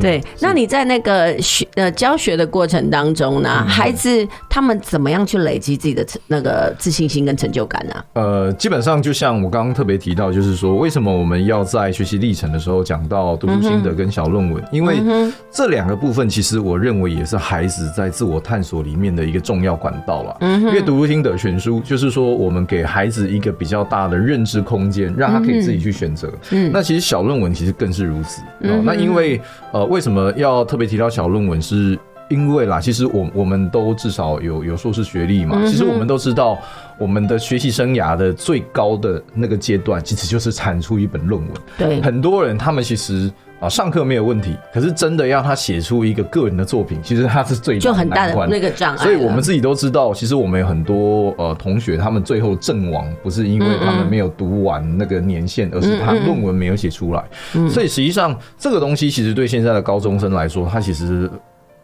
[0.02, 8.04] 对，那你在那个学呃教学的过程当中呢，孩子他们怎么样去累积自己的那个自信心跟成就感呢？
[8.13, 14.63] 呃，基本上就像我刚刚特别提到，就是说为什么我们要在学习历程的时候讲到读书心得跟小论文？
[14.71, 15.02] 因为
[15.52, 20.38] 这两个部分其实我认为也是孩子在自我探索里面的一个重要管道了。
[20.41, 26.32] 嗯，因为读书心得选书就是说我们给孩子一个比较大的认知空间，让他可以自己去选择。
[26.52, 28.06] 嗯，那其实小论文其实更是。
[28.06, 28.42] 如此，
[28.84, 29.39] 那因为
[29.72, 31.62] 呃，为什么要特别提到小论文？
[31.62, 31.98] 是
[32.30, 35.60] 因为啦，其实我我们都至少有有硕士学历嘛。
[35.65, 36.58] 其实我们都知道，
[36.98, 41.52] 我们的学习生涯的最高的那个阶段，其实就是产出一本论文。
[41.78, 43.32] 对，很多人他们其实。
[43.60, 49.04] 啊，上课没有问题，可是真的要他写出一个个人的作品，其实他是最就很大的那个障碍。
[49.04, 57.24] 所以我们自己都知道，其实我们有很多呃同学，他们最后阵亡不是因为他们没有读完那个年限，而是他论文没有写出来。
[57.69, 61.30] 所以实际上这个东西其实对现在的高中生来说，他其实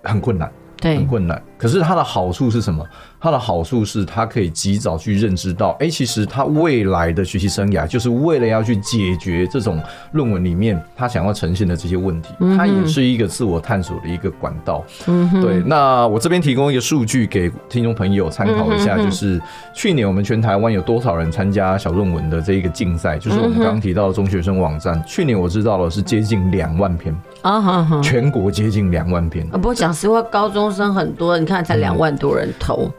[0.03, 0.49] 很困难。
[0.81, 1.41] 对，很困难。
[1.65, 2.85] 可是它的好处是什么？
[3.19, 12.29] 它的好处是它可以及早去认知到，哎，其实他未来的学习生涯就是为了要去解决这种论文里面他想要呈现的这些问题。
[12.55, 14.83] 它也是一个自我探索的一个管道。
[15.07, 15.63] 嗯，对。
[15.65, 19.41] 那我这边提供一个数据给听众朋友参考一下，就是
[19.73, 23.17] 去年我们全台湾有多少人参加小论文的这一个竞赛？
[23.17, 29.47] 就是我们刚刚提到的中学生网站，去年我知道了是接近两万篇啊，全国接近两万篇。
[29.47, 32.91] 不过讲实话，高中生很多，你看才两万多人投，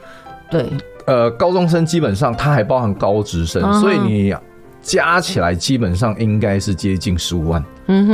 [0.50, 0.66] 对，
[1.06, 4.34] 呃，高中生基本上他还包含高职生，所以你
[4.86, 7.62] 加起来基本上应该是接近十五万。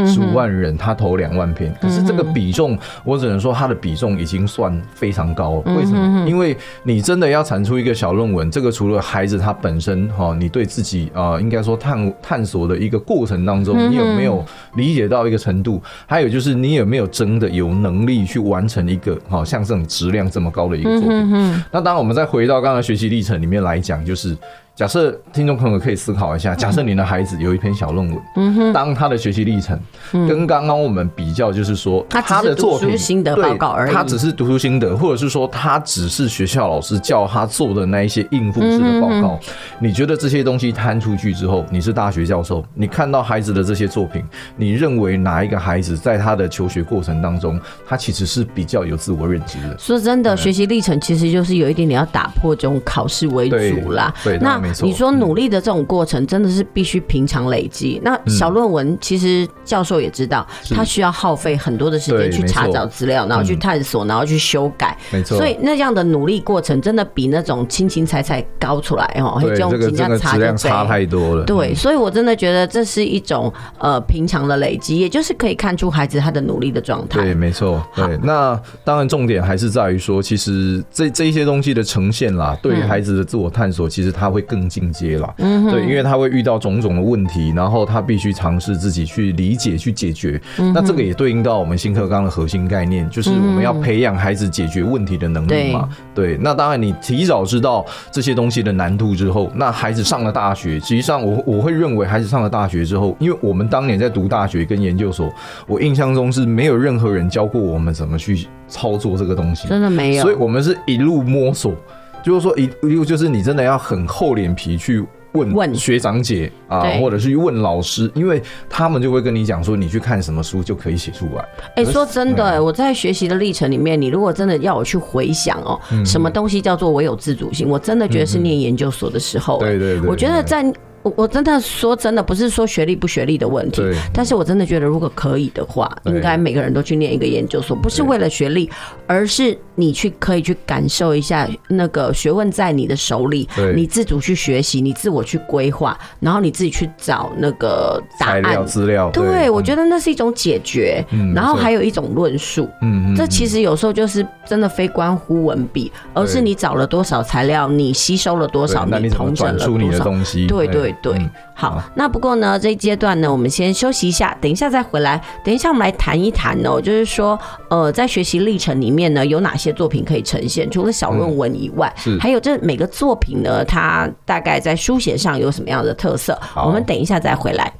[0.07, 5.75] 十五万人，他投两万篇，可是这个比重，我只能说他的比重已经算非常高了。
[5.75, 6.29] 为什么？
[6.29, 14.45] 因为你真的要产出一个小论文，这个除了孩子他本身哈，你对自己啊，应该说探探索的一个过程当中，你有没有
[14.75, 15.81] 理解到一个程度？
[16.07, 21.31] 还有就是你有没有真的有能力去完成一个哈像这种质量这么高的一个作品？
[21.71, 24.37] 那当然，我们再回到刚才学习历程里面来讲，就是
[24.75, 29.79] 假设听众朋友可以思考一下，假设你的孩子有一篇小论文，嗯哼，当他的学习历程
[30.11, 39.39] 跟刚刚我们比较，就是说他的作品心得报告而已，他只是读书心得，或者是说他只是学校老师叫他做的那一些应付式的报告。
[39.79, 44.25] 你觉得这些东西摊出去之后，你是大学教授，你看到孩子的这些作品，
[44.57, 49.77] 你认为哪一个孩子在他的求学过程当中，他其实是比较有自我认知的？
[49.79, 54.13] 说真的，学习历程其实就是有一点点要打破这种考试为主啦。
[54.25, 58.01] 对，那你说努力的这种过程，真的是必须平常累积。
[58.05, 64.97] 那小论文其实教授也知道，他需要耗费很多的时间去查找资料，然后去探索，然后去修改。
[65.11, 65.37] 没错。
[65.39, 71.45] 所以那样的努力过程，真的比那种轻轻踩踩高出来哦，这种评价差就差太多了。
[71.45, 77.23] 对，所以我真的觉得这是一种呃平常的累积，也就是可以看出孩子他的努力的状态。
[77.23, 77.83] 对，没错。
[77.95, 85.35] 对，那当然重点还是在于说，其实这这一些东西的呈现啦，对于孩子的自我探索，其实他会更进阶了。
[85.39, 90.39] 嗯，对，因为他会遇到种种的问题，然后他必须尝试自己去理解、去解决。
[90.75, 95.89] 那这个也对应到我们新课纲的核心概念，就是我们要培养孩子解决问题的能力嘛。
[96.15, 105.33] 对，那当然你提早知道这些东西的难度之后，那孩子上了大学，实际上我我会认为孩子上了大学之后，因为我们当年在读大学跟研究所，
[105.67, 111.75] 我印象中是没有任何人教过我们怎么去操作这个东西，真的没有，所以我们是一路摸索，
[112.23, 115.05] 就是说一就是你真的要很厚脸皮去。
[115.35, 121.49] 问学长姐啊，或者是去问老师，因为他们就会跟你讲说，你去看什么书就可以写出来。
[121.77, 129.59] 哎，说真的，我在学习的历程里面，你如果真的要我去回想哦，什么东西叫做我有自主性，我真的觉得是念研究所的时候。
[129.59, 130.71] 对对对，我觉得在。
[131.03, 133.83] 我我真的说真的，不是说学历不学历的问题，
[134.13, 138.71] 但是我真的觉得，如果可以的话，应该每个人都去念一个研究所，不是为了学历，
[139.07, 149.11] 而是你去可以去感受一下那个学问在你的手里，你自主去学习，你自我去规划，然后你自己去找那个答案资料。
[149.11, 152.69] 对，我觉得那是一种解决，然后还有一种论述。
[152.81, 160.47] 嗯嗯，这其实有时候就是真的非关乎文笔，而是你找了多少材料，你吸收了多少，你统整了多少东西。
[160.47, 160.92] 对对。
[161.01, 161.17] 对，
[161.55, 165.21] 好，那不过呢，这一阶段呢，我们先休息一下，等一下再回来。
[165.45, 167.39] 等一下，我们来谈一谈哦，就是说，
[167.71, 170.71] 呃，在学习历程里面呢，有哪些作品可以呈现？
[170.71, 176.39] 除了小论文以外，嗯、还有这每个作品呢，它大概在书写上有什么样的特色？
[176.57, 177.73] 我们等一下再回来。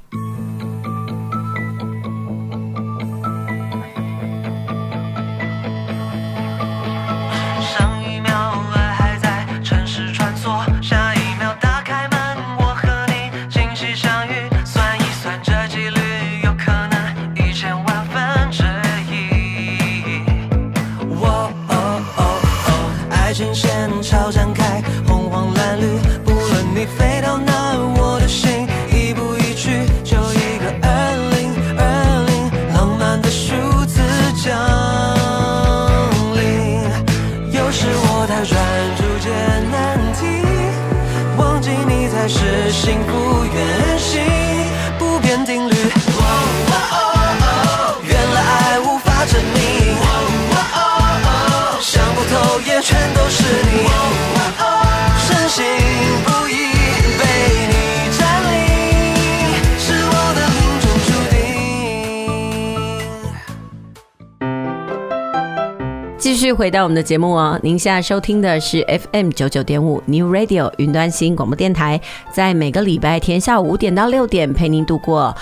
[66.43, 72.01] 续回到我们的节目哦，您现在收听的是 FM 九九点五 New Radio 云端新广播电台，
[72.33, 75.33] 在每个礼拜天下午五点到六点陪您度过。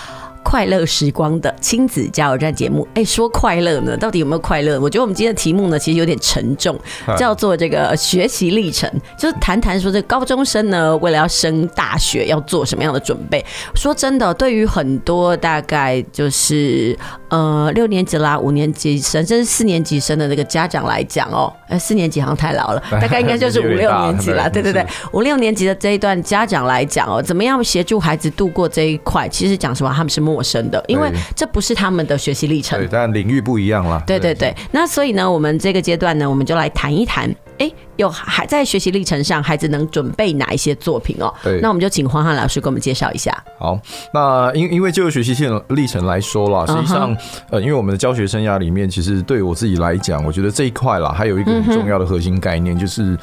[0.42, 4.78] 快乐时光的亲子加油站节目，哎，说快乐呢，到底有没有快乐？
[4.80, 6.78] 我觉得我们今天的题目呢，其实有点沉重，
[7.16, 13.44] 叫做这个学习历程，就是谈谈说这高中生呢，为了要升大学要做什么样的准备。
[13.74, 16.96] 说真的，对于很多大概就是
[17.28, 24.48] 呃六年级啦、五年级生，甚至四年级生的那个家长来讲哦，哎，四年级好像太老了， 大概应该就是五六年级啦。
[24.48, 29.28] 对对对，五六年级的这一段家长来讲哦，怎么样协助孩子度过这一块？
[29.28, 34.02] 其实讲实话，他们是陌生的，因为这不是他们的学习历程，对，但领域不一样了。
[34.06, 37.28] 对对对，那所以呢，我们这个阶段呢，我们就来谈一谈，
[37.58, 41.32] 哎，有还在学习历程上，孩子能准备哪一些作品哦？
[41.42, 43.36] 对，那我们就请黄汉老师给我们介绍一下。
[43.58, 43.78] 好，
[44.14, 47.14] 那因因为就学习历历程来说啦，实际上，
[47.50, 53.18] 呃，因为我们的教学生涯里面，其实对我自己来讲，我觉得这一块啦，还有一个很重要的核心概念就是。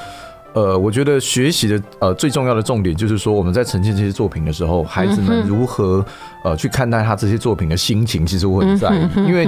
[0.52, 6.04] 呃，我觉得学习的呃最重要的重点就是说，我们在呈现这些作品的时候，孩子们如何
[6.44, 9.48] 呃去看待他这些作品的心情，其实我很在意，因为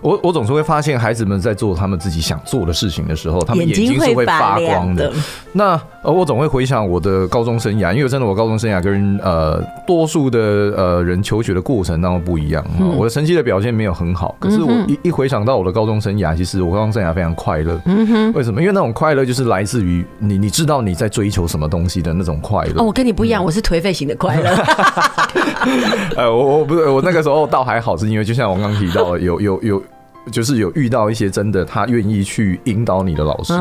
[0.00, 5.12] 我我总是会发现孩子们在做他们自己想做的事情的时候，他们眼睛是会发光的。
[5.52, 10.38] 那呃，我总会回想我的高中生涯，因为真的我高中生涯跟呃多数的
[10.76, 12.64] 呃人求学的过程当中不一样，
[12.96, 17.78] 我的成绩的表现没有很好，可是我一一回想到我的高中生涯，其实我高中生涯非常快乐。
[18.34, 18.60] 为什么？
[18.60, 22.80] 因为那种快乐就是来自于你你知道你在追求什么东西的那种快乐。
[22.80, 24.50] 哦，我跟你不一样，我是颓废型的快乐。
[26.16, 29.82] 呃，我我不是我那个时候倒还好，是因为就像我刚提到的，有有有。
[30.30, 33.52] 就是有遇到一些真的他愿意去引导你的老师，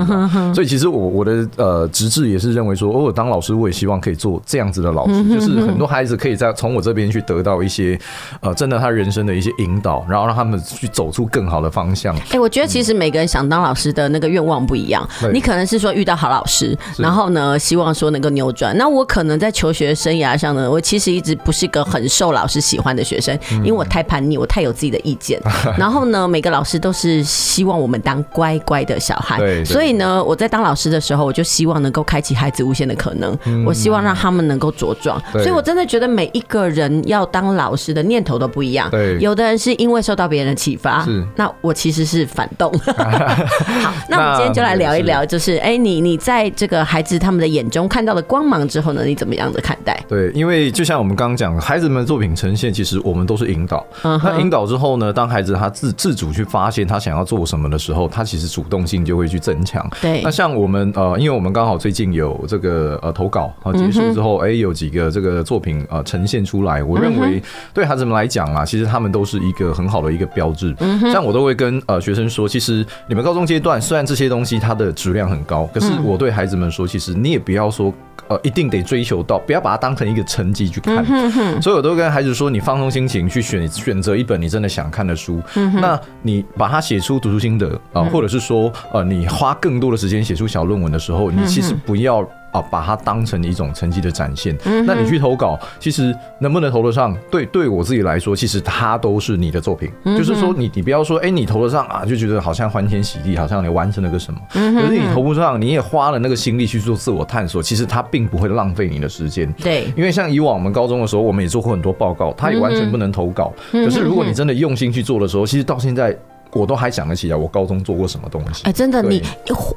[0.53, 7.99] 所以其实我我的呃直至也是认为说，偶尔当老师我也希望可以做这样子的老师，就是很多孩子可以在从我这边去得到一些
[8.41, 12.15] 呃真的他人生的一些引导，然后让他们去走出更好的方向。
[12.31, 18.77] 哎，我觉得其实每个人想当老师的那个愿望不一样，你可能是说遇到好老师，然后呢希望说能够扭转。
[18.77, 25.41] 那我可能在求学生涯上呢，我其实一直不是一个很受老师喜欢的学生，因为我太叛逆，我太有自己的意见。
[25.77, 35.21] 然后呢，每个老师都是希望我们当乖乖的小孩，对，所以呢，我在当老师的时候，我就希望能够开启孩子无限的可能，我希望让他们能够茁壮。
[35.33, 38.89] 所以我真的觉得每一个人要当老师的念头都不一样。
[38.89, 41.25] 对，有的人是因为受到别人的启发，是。
[41.35, 42.71] 那我其实是反动。
[42.79, 50.01] 好，那我们今天就来聊一聊，就是哎，你你在这个孩子他们的眼中看到的光芒之后呢，你怎么样的看待？
[50.07, 53.85] 对，因为就像我们刚刚讲，孩子们的作品呈现，其实我们都是引导。
[54.03, 56.79] 那引导之后呢，当孩子他自自主去发现。
[56.89, 59.87] 他想要做什么的时候，他其实主动性就会去增强。
[60.01, 67.39] 对，那像我们呃，因为我们刚好最近有这个呃投稿啊结束之后，哎、嗯欸，有几个这个作品呃呈现出来，我认为
[67.75, 70.75] 对孩子们来讲啊，其实他们都是一个很好的一个标志。
[70.79, 77.93] 嗯哼，像我都会跟呃学生说，其实你们高中阶段虽然这些东西它的质量很高，可是我对孩子们说，其实你也不要说。
[78.27, 80.97] 呃，一定得追求到，不要把它当成一个成绩去看。
[80.97, 85.41] 嗯、哼哼，所以我都跟孩子说，你放松心情去选选择一本你真的想看的书。
[85.55, 85.99] 那
[86.29, 92.27] 你把它写出读书心得啊，呃，或者是说，呃，你花更多的时间写出小论文的时候，你其实不要。
[92.51, 94.57] 啊，把它当成一种成绩的展现。
[94.65, 99.89] 嗯、那你去投稿，其实能不能投得上，对对我自己来说，其实它都是你的作品。
[100.03, 104.39] 嗯、就是说你，你你不要说，哎、欸，你投得上啊，就觉得好像欢天喜地，好像你完成了个什么。
[104.51, 109.51] 可是你投不上，你也花了那个心力去做自我探索，其实它并不会浪费你的时间。
[109.53, 113.53] 对，因为像以往我们高中的时候，我们也做过很多报告，它也完全不能投稿。
[113.71, 116.17] 嗯、可是如果你真的用心去做的时候，其实到现在。
[116.51, 118.63] 我都还想得起来，我高中做过什么东西？
[118.63, 119.21] 哎，真的，你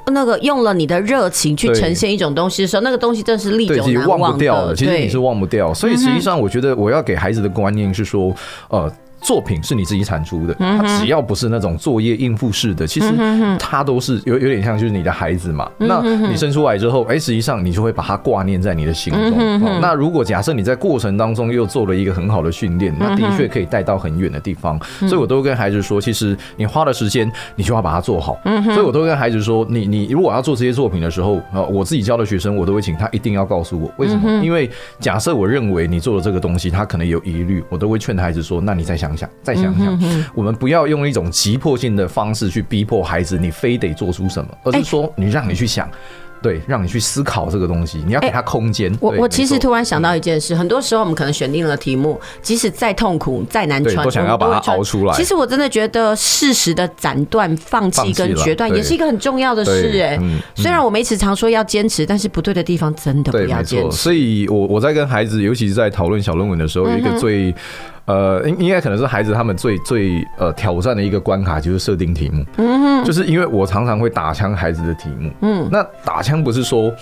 [0.07, 4.19] 那个用了你的热情去呈现一种东西的时候，那个东西真是历久难忘。
[4.19, 5.73] 忘不掉的，其实你是忘不掉。
[5.75, 8.35] 所以实际上，我觉得我要给孩子的观念是说，
[8.69, 8.93] 呃。
[9.23, 13.07] 作品是你自己产出的，它只要不是那种作业应付式的，其实
[13.59, 15.71] 它都是有有点像就是你的孩子嘛。
[15.79, 19.81] 那你生出来之后，哎，实际上你就会把它挂念在你的心中。
[19.81, 24.77] 那如果假设你在过程当中又做了一个很好的训练，那的确可以带到很远的地方。
[25.01, 28.37] 所以我都跟孩子说，其实你花的时间，你就要把它做好。
[28.65, 34.43] 所以我都跟孩子说，你你如果要做这些作品的时候，呃，我自己教的学生，我都会请他一定要告诉我为什么。
[34.43, 34.69] 因为
[34.99, 39.12] 假设我认为你做的这个东西，他可能有疑虑，我都会劝孩子说，那你再想。
[39.17, 45.89] 想想，再想想，我们不要用一种急迫性的方式去逼迫孩子，你非得做出什么，而是说你让你去想，
[46.43, 48.93] 对，让你去思考这个东西，你要给他空间。
[49.01, 55.15] 我我其实突然想到一件事，很多时候我们可能选定了题目，即使再痛苦、再难穿，都想要把它熬出来。
[55.15, 60.01] 其实我真的觉得适时的斩断、放弃跟决断，也是一个很重要的事。
[60.03, 60.19] 哎，
[60.57, 63.97] 虽然我们一直常说要坚持，但是不对的地方真的不要坚持。
[63.97, 67.55] 所以我我在跟孩子，尤其是在讨论小论文的时候，有一个最。
[68.05, 72.45] 呃，应应该可能是孩子他们最最呃挑战的一个关卡，就是设定题目。
[72.59, 75.31] 嗯，就是因为我常常会打枪孩子的题目。
[75.41, 76.93] 嗯，那打枪不是说。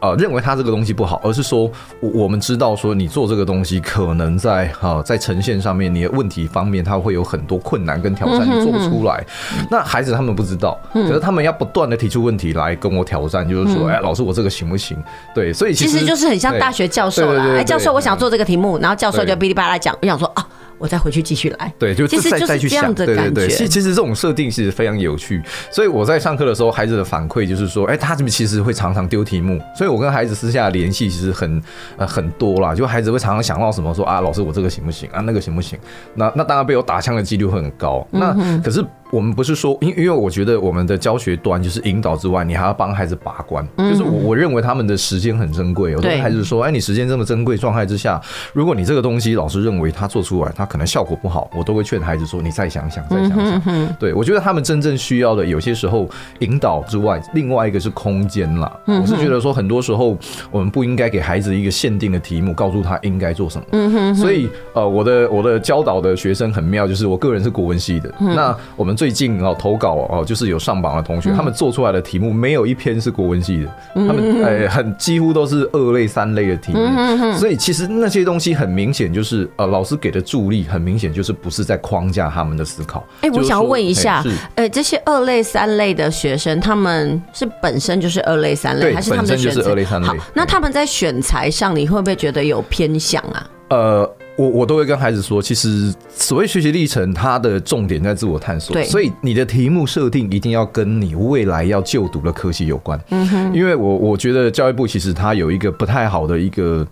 [0.00, 1.70] 呃，认为他这个东西不好，而是说，
[2.00, 9.24] 我我们知道说你做这个东西可能在哈、呃、在呈现上面，你的问题方面，他会有很多困难跟挑战，你做不出来。
[9.70, 14.96] 那孩子他们不知道，可是他们要不断的提出问题来跟我挑战，就是说，哎，老师我这个行不行？
[15.34, 17.44] 对，所以其实，其实就是很像大学教授啦。
[17.56, 20.46] 哎，教授，我想做这个题目，然后教授就哔哩吧啦讲，我想说啊。
[20.80, 31.62] 我再回去继续来，对，就再再去想，对对对，其其实这种设定其实非常有趣，所以我在上课的时候，孩子的反馈就是说，哎，他这边其实会常常丢题目，所以我跟孩子私下联系其实很
[31.98, 35.08] 呃很多啦，就孩子会常常想到什么说啊，老师我这个行不行？
[35.10, 35.78] 啊，那个行不行？
[36.14, 38.82] 那那当然被我打枪的几率会很高，那可是。
[39.10, 43.66] 我们不是说，因因为我觉得我们的教学端就是引导之外，你还要帮孩子把关。
[43.76, 48.20] 就是我我认为他们的时间很珍贵，我跟孩子说，哎，你时间这么珍贵状态之下，
[48.52, 53.94] 如果你这个东西老师认为他做出来他可能效果不好，我都会劝孩子说，你再想想，再想想。
[53.98, 56.08] 对，我觉得他们真正需要的有些时候
[56.38, 58.72] 引导之外，另外一个是空间啦。
[58.86, 60.16] 我是觉得说，很多时候
[60.50, 63.64] 我们不应该给孩子一个限定的题目，告诉他应该做什么。
[63.72, 83.02] 嗯哼所以呃，我的我的教导的学生很妙，就是我个人是国文系的，那我们最近哦投稿哦，就是有上榜的同学，他们做出来的题目没有一篇是国文系的，他们呃很几乎都是二类三类的题目，所以其实那些东西很明显就是呃老师给的助力很明显就是不是在框架他们的思考。
[83.22, 84.22] 哎，我想要问一下，
[84.54, 89.74] 呃，这些二类三类的学生，他们是本身就是二类三类，还是他们的选择？
[90.02, 93.50] 好，那他们在选材上，你会不会觉得有偏向啊？
[93.70, 94.16] 呃。
[94.40, 98.72] 我我都会跟孩子说，其实所谓学习历程，它的重点在自我探索。
[98.72, 102.98] 对，所以你的题目设定一定要跟你未来要就读的科系有关。
[103.10, 106.86] 嗯哼，因为我我觉得教育部其实它有一个不太好的一个，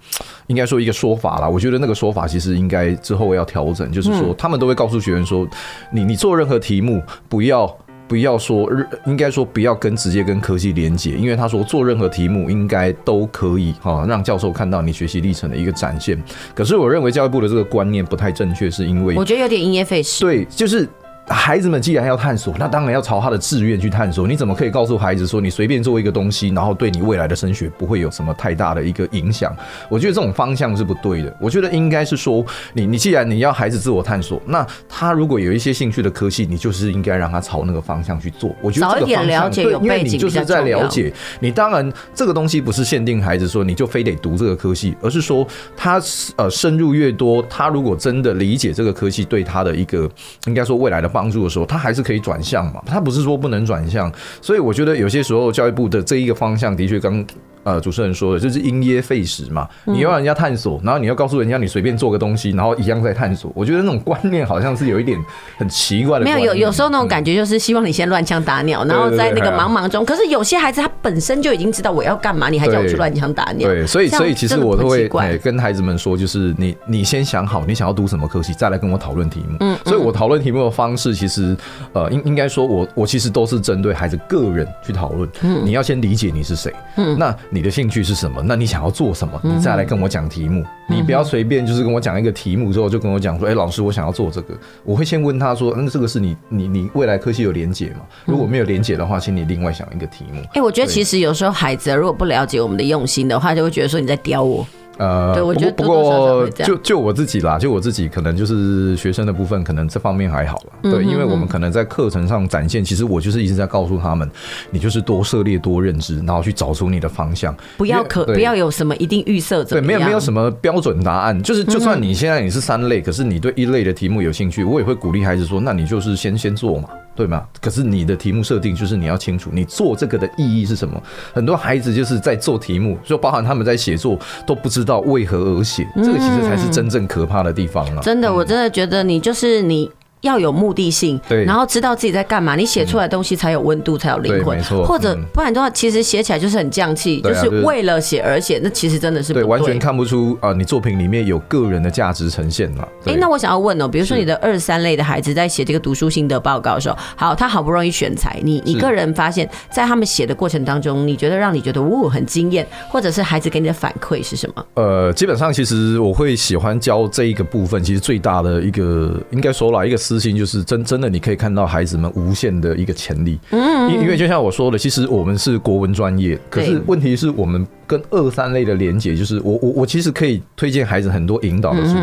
[0.49, 1.49] 应该说一个说法啦。
[1.49, 5.49] 我觉得那个说法其实应该之后要调整，就是说他们都会告诉学员说，
[5.91, 7.75] 你你做任何题目不要。
[8.09, 8.69] 不要说，
[9.07, 16.21] 应该说不要跟直接跟科技连接，因为他说做任何题目应该都可以哈，让教授看到你学习历程的一个展现。
[16.55, 20.25] 可是我认为教育部的这个观念不太正确，是因为我觉得有点因噎废食。
[20.25, 20.89] 对，就是。
[21.29, 24.27] 孩子们既然要探索，那当然要朝他的志愿去探索。
[24.27, 29.55] 你怎么可以告诉孩子说，你随便做一个东西，然后对你未来的升学不会有什么太大的一个影响？
[29.91, 31.37] 我觉得这种方向是不对的。
[31.39, 38.55] 我觉得应该是说，你你既然你要孩子自我探索，那他如果有一些兴趣的科系，你就是应该让他朝那个方向去做。
[38.63, 41.13] 我觉得这个方向对，因为你就是在了解。
[41.41, 46.01] 你当然这个东西不是限定孩子说你就非得读这个科系，而是说他
[46.37, 50.11] 呃深入越多，他如果真的理解这个科系对他的一个
[50.47, 51.18] 应该说未来的。
[51.19, 57.27] 帮助的时候，他还是可以转向嘛，他不是说不能转向，所以我觉得有些时候教育部的这一个方向的确刚。
[57.69, 63.53] 呃，主持人说的就是因噎废食嘛，你要让人家探索，然后你要告诉人家你随便做个东西，然后一样在探索。
[63.55, 65.19] 我觉得那种观念好像是有一点
[65.59, 66.25] 很奇怪的。
[66.25, 70.03] 没有，有有时候那种感觉就是希望你先乱枪打鸟，然后在那个茫茫中。
[70.03, 73.69] 可是有些孩子他本身就已经知道我要干嘛，你还叫我去乱枪打鸟？
[73.69, 75.07] 对，所以所以其实我都会
[75.43, 79.59] 跟孩子们说，就是你你先想好你想要读什么科系，再来跟我讨论题目。
[79.61, 81.55] 嗯，所以我讨论题目的方式其实
[81.93, 85.29] 呃应应该说我我其实都是针对孩子个人去讨论。
[85.43, 86.73] 嗯，你要先理解你是谁。
[86.97, 88.43] 嗯，那你的兴趣是什么？
[88.43, 89.41] 那你想要做什么？
[89.43, 90.65] 你再来跟我讲题目。
[90.89, 94.55] 你不要随便就是跟我讲一个题目之后就跟我讲说，哎，老师，我想要做这个。
[94.85, 98.01] 我会先问他说，那这个是你你你未来科系有连结吗？
[98.25, 100.43] 如果没有连结的话，请你另外想一个题目。
[100.55, 104.67] 哎，我觉得其实有时候孩子如果不了解我们的用心的话，就会觉得说你在刁我。
[104.99, 110.91] 呃，对，我觉得不过就就我自己啦，就我自己可能就是学生的部分，可能这方面还好了。
[110.91, 114.29] 对，因为我们可能在课程上展现，其实我就是一直在告诉他们，
[114.71, 119.63] 你就是多涉猎、多认知，然后去找出你的方向，不要可不要有什么一定预设。
[119.65, 126.89] 对，没有没有什么标准答案，就是就算你现在你是三类，可是你对一类的题目有兴趣，我也会鼓励孩子说，那你就是先先做嘛。
[127.19, 127.43] 对吗？
[127.61, 131.03] 可是你的题目设定就是你要清楚，你做这个的意义是什么？
[131.35, 134.17] 很多孩子就是在做题目，就包含他们在写作
[134.47, 138.03] 都不知道为何而写，这个其实才是真正可怕的地方了。
[138.03, 139.91] 真的，我真的觉得你就是你。
[140.23, 144.85] 要有目的性，对，然后知道自己在干嘛，你写出来的东西才有温度，才有灵魂，没错。
[144.85, 152.89] 或者不然的话，其实写起来就是很匠气，就是为了写而写，那其实真的是不对，完全看不出啊，你作品里面有个人的价值呈现了。
[153.05, 164.65] 哎，那我想要问哦，比如说你的二三类的孩子在写这个读书心得报告的时候，好，他好不容易选材，你你个人发现，在他们写的过程当中，你觉得让你觉得呜很惊艳，或者是孩子给你的反馈是什么？
[164.75, 170.83] 呃，基本上其实我会喜欢教这一个部分，其实最大的一个应该说了，一个私心就是真。
[170.83, 173.39] 真的，你可以看到孩子们无限的一个潜力。
[173.51, 177.67] 嗯，因因为就像我说的，其实我们是国文专业，可是问题是我们。
[177.89, 181.95] 跟二三类的连接，就是我我我其实可以推荐孩子很多引导的书，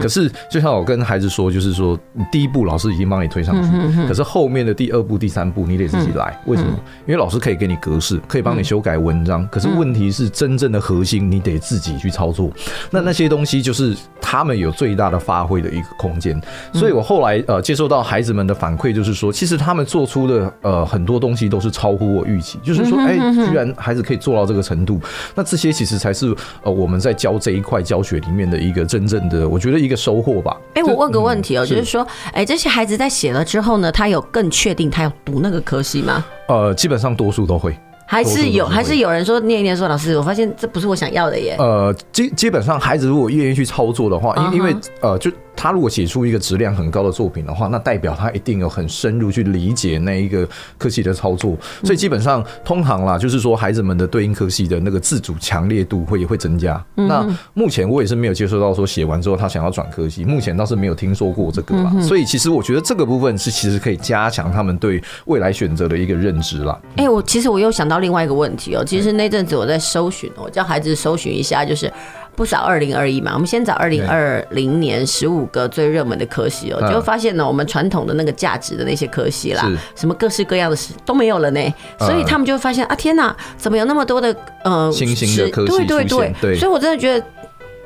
[0.00, 1.96] 可是就像我跟孩子说，就是说
[2.32, 6.40] 第一步老师已经帮你推上去，可是后面的第二步、第三步你得自己来。
[6.46, 6.72] 为什么？
[7.06, 12.50] 因为老师可以给你格式，可以帮你修改文章，可是问题是真正的核心你得自己去操作。
[12.90, 16.40] 那那些东西就是他们有最大的发挥的一个空间。
[16.72, 24.98] 所以我后来呃接受到孩子们的反馈，就是说其实他们做出的呃很多东西都是超乎我预期，就是说哎，居然孩子可以做到这个程度。
[25.34, 30.56] 那这些其实才是呃我们在教这一块教学里面的一个真正的，我觉得一个收获吧。
[30.74, 36.24] 哎，我问个问题哦，就是说，哎，这些孩子在写了之后呢，他有更确定他要读那个科系吗？
[36.48, 37.76] 呃，基本上多数都会。
[38.06, 41.56] 还是有，还是有人说念一念说，老师，我发现这不是我想要的耶。
[41.58, 45.30] 呃，基基本上孩子如果愿意去操作的话，因因为呃就。
[45.56, 51.56] 他如果写出一个质量很高的作品的话，那代表他一定有很深入去理解那一个科系的操作。
[51.82, 56.84] 所以基本上通常啦，就是说孩子们的对应科系的那个自主强烈度会也会增加。
[56.94, 61.92] 那目前我也是没有接收到说写完之后他想要转科系，目前倒是没有听说过这个啦。
[62.00, 66.78] 所以其实我觉得这个部分是其实可以加强他们对未来选择的一个认知啦。
[66.96, 71.92] 哎，我其实我又想到另外一个问题哦，其实那阵子我在搜寻，我叫孩子搜寻一下，就是。
[72.36, 85.86] 不少二零二一嘛，我们先找二零二零年十五个最热门的科系哦，就会发现呢，我们传统的那个价值的那些科系啦，什么各式各样的事都没有了呢，所以他们就会发现啊，天哪，怎么有那么多的呃新兴的科系？
[85.86, 87.24] 对对对，所以我真的觉得。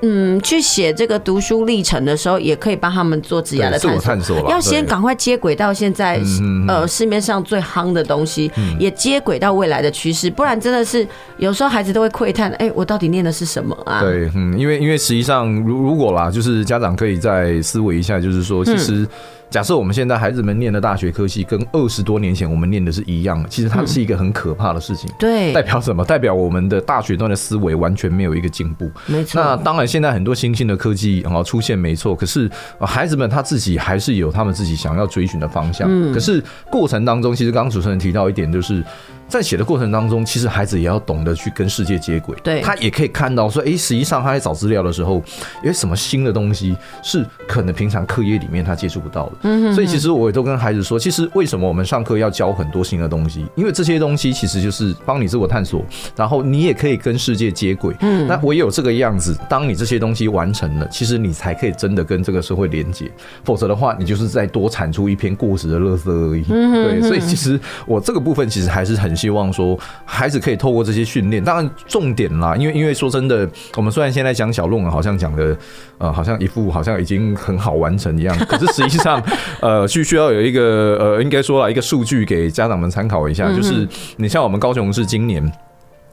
[0.02, 4.48] 嗯，去写这个读书历程的时候，也可以帮他们做职业的探索。
[4.48, 6.20] 要先赶快接轨到现在，
[6.68, 11.06] 呃，市面上最夯的东西，也接轨到未来的趋势，不然真的是
[11.38, 14.00] 有时候孩子都会窥探：哎，我到底念的是什么啊？
[14.00, 19.06] 对，嗯，因为因为实际上，如如果啦，就是家长可以再思维一下，就是说，其实。
[19.50, 25.10] 假设我们现在孩子们念的大学科系跟二十多年前我们念的是一样的，其实它是一个很可怕的事情。
[25.18, 26.04] 对，代表什么？
[26.04, 28.90] 代表我们的大学段的思维完全没有一个进步。
[29.06, 29.42] 没错。
[29.42, 32.14] 那当然，现在很多新兴的科技啊出现，没错。
[32.14, 35.88] 可是孩子们他自己还是有他们自己想要追寻的方向。
[35.90, 36.12] 嗯。
[36.12, 38.84] 可是过程当中，其实刚刚主持人提到一点，就是。
[39.28, 42.34] 在写的过程当中，其实孩子也要懂得去跟世界接轨。
[42.42, 45.22] 对，他也可以看到说，哎，实际上他在找资料的时候，
[45.62, 49.32] 有什么新的东西是可能平常课业里面他接触不到的。
[49.42, 49.74] 嗯哼。
[49.74, 53.44] 所以其实我也都跟孩子说，其实为什么我们上课要教很多新的东西？
[53.54, 55.84] 因为这些东西其实就是帮你自我探索，
[56.16, 57.94] 然后你也可以跟世界接轨。
[58.00, 58.26] 嗯。
[58.26, 63.10] 那唯有这个样子，当你这些东西完成了，其实你才可以真的跟这个社会连接。
[63.44, 66.44] 否则的话，你就是再多产出一篇过时的垃圾而已。
[66.48, 66.84] 嗯哼。
[66.84, 69.17] 对，所以其实我这个部分其实还是很。
[69.18, 75.56] 希望说孩子可以透过这些训练，当然重点啦，因为因为说真的，我们虽然现在讲小论文，好像讲的
[75.98, 79.20] 呃，好像一副好像已经很好完成一样，可是实际上
[79.60, 85.52] 呃，需需要有一个呃，应该说了一个数据给家长们参考一下，就是你像我们高雄市今年。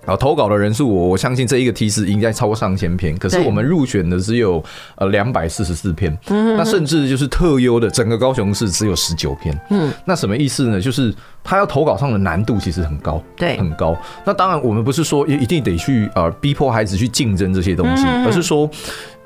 [0.06, 4.64] 啊，投稿的人数我我相信这一个梯次应该超过上千篇，可是我们入选的只有
[4.96, 10.80] 呃两百四十四篇，那甚至就是特优的整个高雄市只有十九篇，嗯，那什么意思呢？
[10.80, 13.98] 就是他要投稿上的难度其实很高，对，很高。
[14.26, 18.70] 那当然我们不是说一一定得去呃逼迫孩子去竞争这些东西，而是说。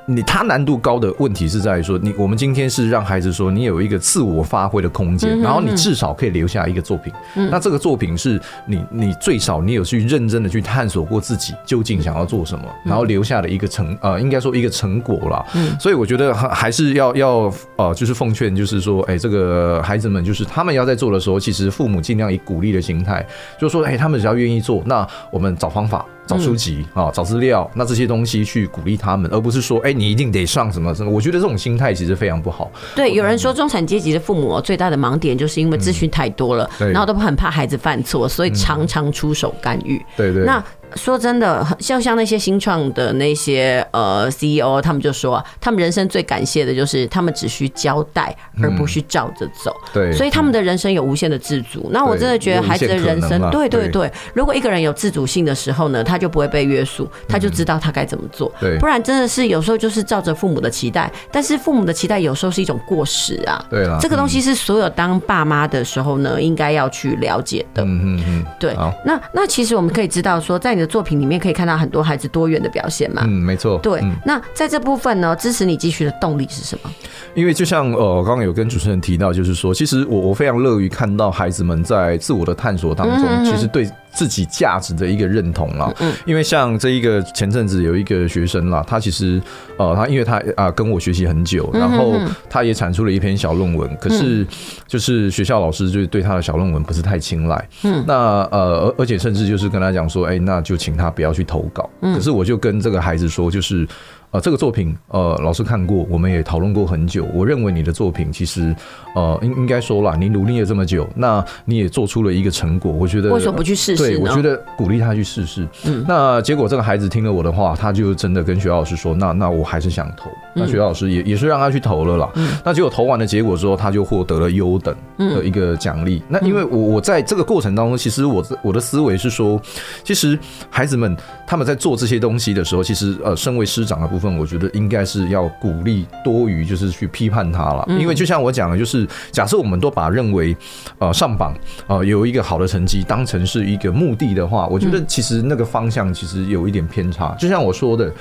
[0.05, 7.13] 你他难度高的问题是在于说，你我们今天是让孩子说，你有一个自我发挥的空间，然后你至少可以留下一个作品。
[7.35, 15.45] 那这个作品是你你最少你有去认真的去探索过自己究竟想要做什么，然后留下的一个成呃，应该说一个成果啦。
[15.79, 23.25] 所以我觉得还还是要要呃，就是奉劝，就是说，哎，这个孩子们就是他们要在做的时候，其实父母尽量以鼓励的心态，
[23.59, 26.05] 就是说，哎，他们只要愿意做，那我们找方法。
[26.29, 31.11] 找书籍啊，找资料，那这些东西去鼓励他们，而不是说，哎，你一定得上什么什么。
[31.11, 32.71] 我觉得这种心态其实非常不好。
[32.95, 39.99] 对，有人说中产阶级的父母最大的盲点就是因为资讯太多了，然后都很怕孩子犯错，所以常常出手干预。
[40.15, 40.45] 对对。
[40.45, 40.63] 那。
[40.95, 49.75] 说真的，像像那些新创的那些呃 CEO，他们就说，他们人生最感谢的就是他们只需交代，而不需照着走。
[49.93, 51.89] 对，所以他们的人生有无限的自主。
[51.91, 58.51] 那我真的觉得孩子的人生，对对对，如果一个人有自主性的时候呢，他就不会被约束，他就知道他该怎么做。
[58.59, 63.63] 对，不然真的是有时候就是照着父母的期待，但是父母的期待有时候是一种过时啊。
[63.69, 67.83] 对啊，这个东西是所有当爸妈的时候呢，应该要去了解的。
[67.83, 68.75] 嗯嗯嗯，对。
[69.05, 73.23] 那那其实我们可以知道说，在你的作品里面可以看到很多孩子多元的表现嘛？
[73.25, 73.77] 嗯，没错。
[73.79, 76.89] 对，那在这部分呢，支持你继续的动力是什么？
[77.35, 85.93] 因为就像呃，我刚刚有跟主持人提到，就是说，其实我我非常乐于看到孩子们在自我的探索当中，其实对自己价值的一个认同啦。
[85.99, 89.41] 嗯，因为像这一个前阵子有一个学生啦，他其实
[89.77, 92.15] 呃，他因为他啊跟我学习很久，然后
[92.49, 94.45] 他也产出了一篇小论文，可是
[94.87, 97.69] 就是学校老师就是对他的小论文不是太青睐。
[97.83, 98.13] 嗯，那
[98.51, 101.89] 呃，而而且甚至就是跟他讲说，哎，那就请他不要去投稿。
[102.01, 103.87] 嗯，可是我就跟这个孩子说，就是。
[104.31, 107.25] 呃，这个作品，呃，老师看过，我们也讨论过很久。
[107.33, 108.75] 我认为你的作品其实，
[109.15, 112.91] 呃，应应该说啦，你努力了这么久，那你也做出了一个成果。
[112.91, 114.03] 我觉得为什么不去试试？
[114.03, 115.67] 对，我觉得鼓励他去试试。
[115.85, 120.29] 嗯，那结果这个孩子听了我的话，他就真的跟学校老师说，那那我还是想投。
[120.53, 122.29] 那学校老师也也是让他去投了啦。
[122.35, 126.21] 嗯，那结果投完的结果之后，他就获得了优等的一个奖励。
[126.27, 129.59] 那因为我我在这个过程当中，其实我我的思维是说，
[130.03, 130.37] 其实
[130.69, 131.17] 孩子们
[131.47, 134.18] 他们在做这些东西的时候，其实呃，身为师长的部分。
[134.19, 140.55] 部分我觉得应该是要鼓励多于就是去批判他了，因为就像我讲的，就是假设我们都把认为
[140.97, 141.53] 呃上榜
[141.87, 147.33] 呃有一个好的成绩当成是一个目的的话，我觉得其实那个方向其实有一点偏差。
[147.39, 148.11] 就像我说的。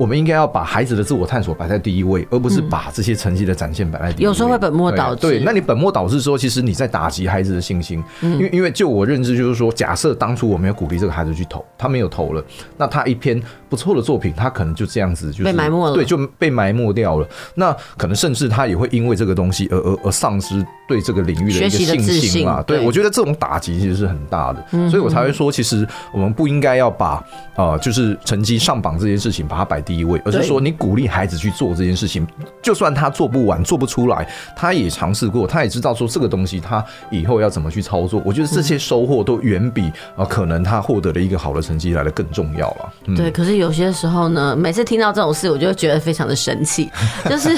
[0.00, 4.30] 我们应该要把孩子的自我探索摆在第一位，而不是把这些成绩的展现摆在第一位。
[4.30, 5.20] 有时候会本末倒置。
[5.20, 8.02] 对，那你本末倒置说，其实你在打击孩子的信心。
[8.22, 12.42] 因为因为就我认知，就是说，假设当初我没有鼓励这个孩子去投，他没有投了，
[12.78, 13.38] 那他一篇
[13.68, 17.28] 不错的作品，他可能就这样子就是被埋没了，对，就被埋没掉了。
[17.54, 22.62] 那可能甚至他也会因为这个东西而而而丧失对这个领域的一个信心嘛。
[22.62, 27.22] 对，我觉得这种打击其实是很大的，所以我才会说，其实我们不应该要把
[27.56, 32.24] 呃，就是成绩上榜这件事情把它摆第一位，而是说你鼓励孩子去做这件事情，
[32.62, 34.24] 就算他做不完、做不出来，
[34.54, 38.22] 他也尝试过，他也知道说这个东西他以后要怎么去操作。
[38.24, 42.92] 我觉得这些收获都远比啊可能他获得了一个好的成绩来的更重要了。
[43.16, 46.88] 对，可是有些时候呢，每次听到这种事，我就会觉得非常的生气，
[47.28, 47.48] 就是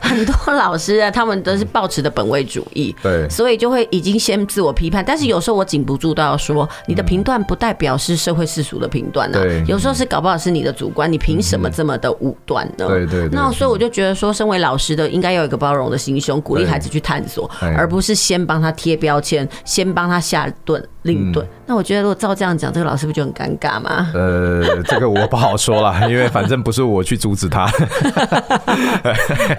[0.00, 5.04] 很多老师啊，他们都是抱持的本位主义，对，所以就会已经先自我批判。
[5.06, 12.86] 但是有时候我禁不住都要说，你的评断不代表是社会世俗的评断啊，有时候是搞不好是你的主观，你凭什么这么的武断呢？
[12.88, 13.28] 对对。
[13.30, 21.46] 那所以我就觉得说，身为老师的应该要有一个包容的心胸，鼓励孩子去探索，而不是先帮他贴标签，先帮他下顿令顿。
[21.66, 24.10] 那我觉得如果照这样讲，这个老师不就很尴尬吗？
[24.12, 27.66] 呃，这个我不好说了，因为反正不是我去阻止他。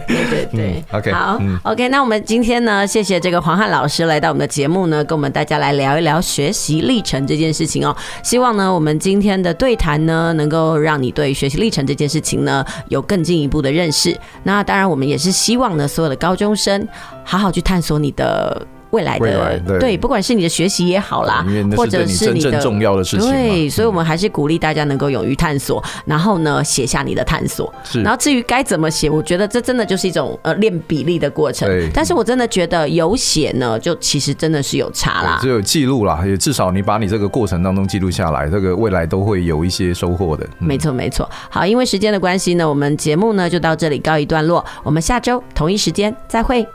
[0.08, 1.90] 对对对，OK，好，OK。
[1.90, 7.96] 那我们今天呢，谢谢这个黄汉老师来到我们的节目呢，跟我们大家来聊一聊学习历程这件事情哦。
[8.22, 14.20] 希望呢，我们今天的对谈呢，能够让你对学习历程这这件事情呢，有更进一步的认识。
[14.44, 16.86] 那当然，我们也是希望呢，所有的高中生
[17.24, 18.68] 好好去探索你的。
[18.96, 27.74] 未来的对，对，不管是你的学习也好啦，或者是你的真正重要的事情，对，所以我们还是鼓励大家能够勇于探索，然后呢，写下你的探索。
[27.84, 31.68] 是，然后至于该怎么写，我觉得这真的就是一种呃练比例的过程。
[31.68, 40.48] 对，但是我真的觉得有写呢，就其实真的是有差啦，只有记录啦，也至少你把你这个过程当中记录下来，这个未来都会有一些收获的。
[40.60, 41.30] 没错，没错。
[41.50, 46.66] 好，因为时间的关系呢，我们节目呢就到这里告一段落，我们下周同一时间再会。